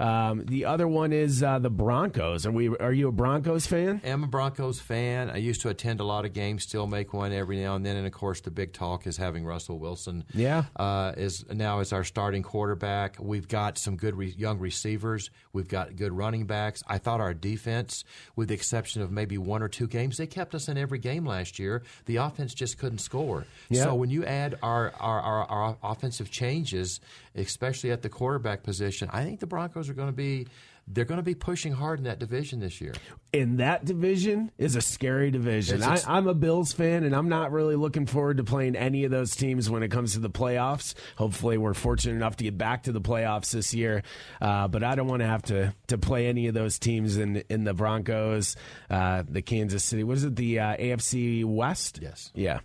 um, 0.00 0.44
the 0.46 0.64
other 0.64 0.88
one 0.88 1.12
is 1.12 1.42
uh, 1.42 1.58
the 1.58 1.70
Broncos. 1.70 2.46
Are 2.46 2.52
we? 2.52 2.68
Are 2.76 2.92
you 2.92 3.08
a 3.08 3.12
Broncos 3.12 3.66
fan? 3.66 4.00
I'm 4.04 4.24
a 4.24 4.28
Broncos 4.28 4.80
fan. 4.80 5.30
I 5.30 5.36
used 5.36 5.60
to 5.62 5.68
attend 5.68 6.00
a 6.00 6.04
lot 6.04 6.24
of 6.24 6.32
games, 6.32 6.62
still 6.62 6.86
make 6.86 7.12
one 7.12 7.32
every 7.32 7.60
now 7.60 7.74
and 7.76 7.84
then. 7.84 7.96
And 7.96 8.06
of 8.06 8.12
course, 8.12 8.40
the 8.40 8.50
big 8.50 8.72
talk 8.72 9.06
is 9.06 9.16
having 9.16 9.44
Russell 9.44 9.78
Wilson. 9.78 10.24
Yeah. 10.34 10.64
uh, 10.76 11.12
is 11.16 11.44
now 11.50 11.80
is 11.80 11.92
our 11.92 12.04
starting 12.04 12.42
quarterback. 12.46 13.16
We've 13.18 13.48
got 13.48 13.76
some 13.76 13.96
good 13.96 14.14
re- 14.14 14.34
young 14.38 14.60
receivers. 14.60 15.30
We've 15.52 15.68
got 15.68 15.96
good 15.96 16.12
running 16.12 16.46
backs. 16.46 16.82
I 16.86 16.98
thought 16.98 17.20
our 17.20 17.34
defense, 17.34 18.04
with 18.36 18.48
the 18.48 18.54
exception 18.54 19.02
of 19.02 19.10
maybe 19.10 19.36
one 19.36 19.62
or 19.62 19.68
two 19.68 19.88
games, 19.88 20.16
they 20.16 20.28
kept 20.28 20.54
us 20.54 20.68
in 20.68 20.78
every 20.78 21.00
game 21.00 21.26
last 21.26 21.58
year. 21.58 21.82
The 22.06 22.16
offense 22.16 22.54
just 22.54 22.78
couldn't 22.78 23.00
score. 23.00 23.46
Yeah. 23.68 23.82
So 23.82 23.94
when 23.96 24.10
you 24.10 24.24
add 24.24 24.58
our, 24.62 24.92
our, 25.00 25.20
our, 25.20 25.44
our 25.44 25.76
offensive 25.82 26.30
changes, 26.30 27.00
especially 27.34 27.90
at 27.90 28.02
the 28.02 28.08
quarterback 28.08 28.62
position, 28.62 29.10
I 29.12 29.24
think 29.24 29.40
the 29.40 29.46
Broncos 29.46 29.88
are 29.88 29.94
going 29.94 30.08
to 30.08 30.12
be. 30.12 30.46
They're 30.88 31.04
going 31.04 31.18
to 31.18 31.24
be 31.24 31.34
pushing 31.34 31.72
hard 31.72 31.98
in 31.98 32.04
that 32.04 32.18
division 32.18 32.60
this 32.60 32.80
year. 32.80 32.94
And 33.34 33.58
that 33.58 33.84
division 33.84 34.52
is 34.56 34.76
a 34.76 34.80
scary 34.80 35.30
division. 35.30 35.82
I, 35.82 36.00
I'm 36.06 36.28
a 36.28 36.34
Bills 36.34 36.72
fan, 36.72 37.02
and 37.02 37.14
I'm 37.14 37.28
not 37.28 37.50
really 37.50 37.74
looking 37.74 38.06
forward 38.06 38.36
to 38.36 38.44
playing 38.44 38.76
any 38.76 39.04
of 39.04 39.10
those 39.10 39.34
teams 39.34 39.68
when 39.68 39.82
it 39.82 39.90
comes 39.90 40.12
to 40.12 40.20
the 40.20 40.30
playoffs. 40.30 40.94
Hopefully, 41.16 41.58
we're 41.58 41.74
fortunate 41.74 42.14
enough 42.14 42.36
to 42.36 42.44
get 42.44 42.56
back 42.56 42.84
to 42.84 42.92
the 42.92 43.00
playoffs 43.00 43.50
this 43.50 43.74
year, 43.74 44.04
uh, 44.40 44.68
but 44.68 44.84
I 44.84 44.94
don't 44.94 45.08
want 45.08 45.20
to 45.20 45.26
have 45.26 45.42
to 45.44 45.74
to 45.88 45.98
play 45.98 46.28
any 46.28 46.46
of 46.46 46.54
those 46.54 46.78
teams 46.78 47.16
in 47.16 47.42
in 47.48 47.64
the 47.64 47.74
Broncos, 47.74 48.56
uh, 48.88 49.24
the 49.28 49.42
Kansas 49.42 49.84
City. 49.84 50.04
What 50.04 50.18
is 50.18 50.24
it? 50.24 50.36
The 50.36 50.60
uh, 50.60 50.76
AFC 50.76 51.44
West. 51.44 51.98
Yes. 52.00 52.30
Yeah. 52.34 52.60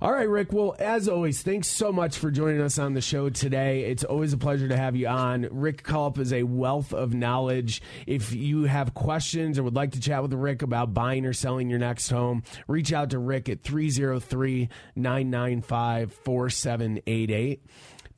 All 0.00 0.12
right, 0.12 0.28
Rick. 0.28 0.52
Well, 0.52 0.76
as 0.78 1.08
always, 1.08 1.42
thanks 1.42 1.66
so 1.66 1.90
much 1.90 2.18
for 2.18 2.30
joining 2.30 2.60
us 2.60 2.78
on 2.78 2.94
the 2.94 3.00
show 3.00 3.30
today. 3.30 3.86
It's 3.86 4.04
always 4.04 4.32
a 4.32 4.38
pleasure 4.38 4.68
to 4.68 4.76
have 4.76 4.94
you 4.94 5.08
on. 5.08 5.48
Rick 5.50 5.82
Culp 5.82 6.18
is 6.18 6.32
a 6.32 6.44
wealth 6.44 6.94
of 6.94 7.14
knowledge. 7.14 7.82
If 8.06 8.32
you 8.32 8.62
have 8.64 8.94
questions 8.94 9.58
or 9.58 9.64
would 9.64 9.74
like 9.74 9.90
to 9.92 10.00
chat 10.00 10.22
with 10.22 10.32
Rick 10.34 10.62
about 10.62 10.94
buying 10.94 11.26
or 11.26 11.32
selling 11.32 11.68
your 11.68 11.80
next 11.80 12.10
home, 12.10 12.44
reach 12.68 12.92
out 12.92 13.10
to 13.10 13.18
Rick 13.18 13.48
at 13.48 13.64
303 13.64 14.68
995 14.94 16.12
4788. 16.12 17.64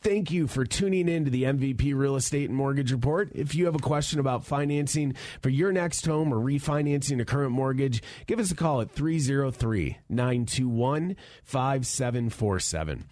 Thank 0.02 0.30
you 0.30 0.46
for 0.46 0.64
tuning 0.64 1.10
in 1.10 1.26
to 1.26 1.30
the 1.30 1.42
MVP 1.42 1.94
Real 1.94 2.16
Estate 2.16 2.48
and 2.48 2.56
Mortgage 2.56 2.90
Report. 2.90 3.30
If 3.34 3.54
you 3.54 3.66
have 3.66 3.74
a 3.74 3.80
question 3.80 4.18
about 4.18 4.46
financing 4.46 5.14
for 5.42 5.50
your 5.50 5.72
next 5.72 6.06
home 6.06 6.32
or 6.32 6.38
refinancing 6.38 7.20
a 7.20 7.26
current 7.26 7.52
mortgage, 7.52 8.02
give 8.26 8.40
us 8.40 8.50
a 8.50 8.54
call 8.54 8.80
at 8.80 8.90
303 8.90 9.98
921 10.08 11.16
5747. 11.44 13.04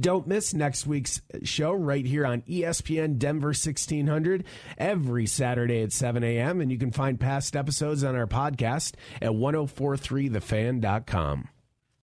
Don't 0.00 0.26
miss 0.26 0.52
next 0.52 0.84
week's 0.84 1.22
show 1.44 1.72
right 1.72 2.04
here 2.04 2.26
on 2.26 2.42
ESPN 2.42 3.18
Denver 3.18 3.48
1600 3.48 4.44
every 4.76 5.26
Saturday 5.26 5.82
at 5.82 5.92
7 5.92 6.24
a.m. 6.24 6.60
And 6.60 6.72
you 6.72 6.78
can 6.78 6.90
find 6.90 7.20
past 7.20 7.54
episodes 7.54 8.02
on 8.02 8.16
our 8.16 8.26
podcast 8.26 8.94
at 9.22 9.30
1043thefan.com. 9.30 11.50